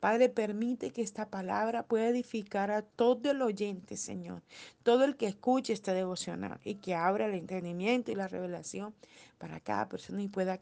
Padre, 0.00 0.28
permite 0.28 0.90
que 0.90 1.00
esta 1.00 1.30
palabra 1.30 1.82
pueda 1.82 2.08
edificar 2.08 2.70
a 2.70 2.82
todo 2.82 3.30
el 3.30 3.40
oyente, 3.40 3.96
Señor, 3.96 4.42
todo 4.82 5.04
el 5.04 5.16
que 5.16 5.26
escuche 5.26 5.72
esta 5.72 5.94
devocional 5.94 6.60
y 6.62 6.74
que 6.74 6.94
abra 6.94 7.24
el 7.24 7.34
entendimiento 7.34 8.12
y 8.12 8.14
la 8.14 8.28
revelación 8.28 8.94
para 9.38 9.60
cada 9.60 9.88
persona 9.88 10.22
y 10.22 10.28
pueda, 10.28 10.60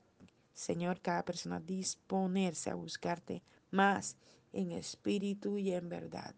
Señor, 0.55 1.01
cada 1.01 1.25
persona 1.25 1.61
disponerse 1.61 2.71
a 2.71 2.75
buscarte 2.75 3.43
más 3.71 4.17
en 4.53 4.73
espíritu 4.73 5.59
y 5.59 5.73
en 5.73 5.89
verdad. 5.89 6.35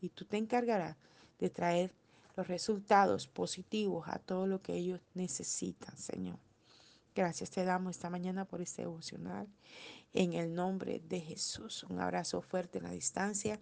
Y 0.00 0.10
tú 0.10 0.24
te 0.24 0.36
encargarás 0.36 0.96
de 1.38 1.50
traer 1.50 1.94
los 2.36 2.46
resultados 2.46 3.26
positivos 3.26 4.06
a 4.08 4.18
todo 4.18 4.46
lo 4.46 4.62
que 4.62 4.74
ellos 4.74 5.00
necesitan, 5.14 5.96
Señor. 5.96 6.38
Gracias 7.14 7.50
te 7.50 7.64
damos 7.64 7.96
esta 7.96 8.10
mañana 8.10 8.44
por 8.44 8.60
este 8.60 8.82
devocional. 8.82 9.48
En 10.12 10.34
el 10.34 10.54
nombre 10.54 11.00
de 11.00 11.20
Jesús. 11.20 11.82
Un 11.84 12.00
abrazo 12.00 12.40
fuerte 12.42 12.78
en 12.78 12.84
la 12.84 12.92
distancia. 12.92 13.58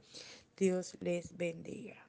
Dios 0.57 0.97
les 1.01 1.35
bendiga. 1.37 2.06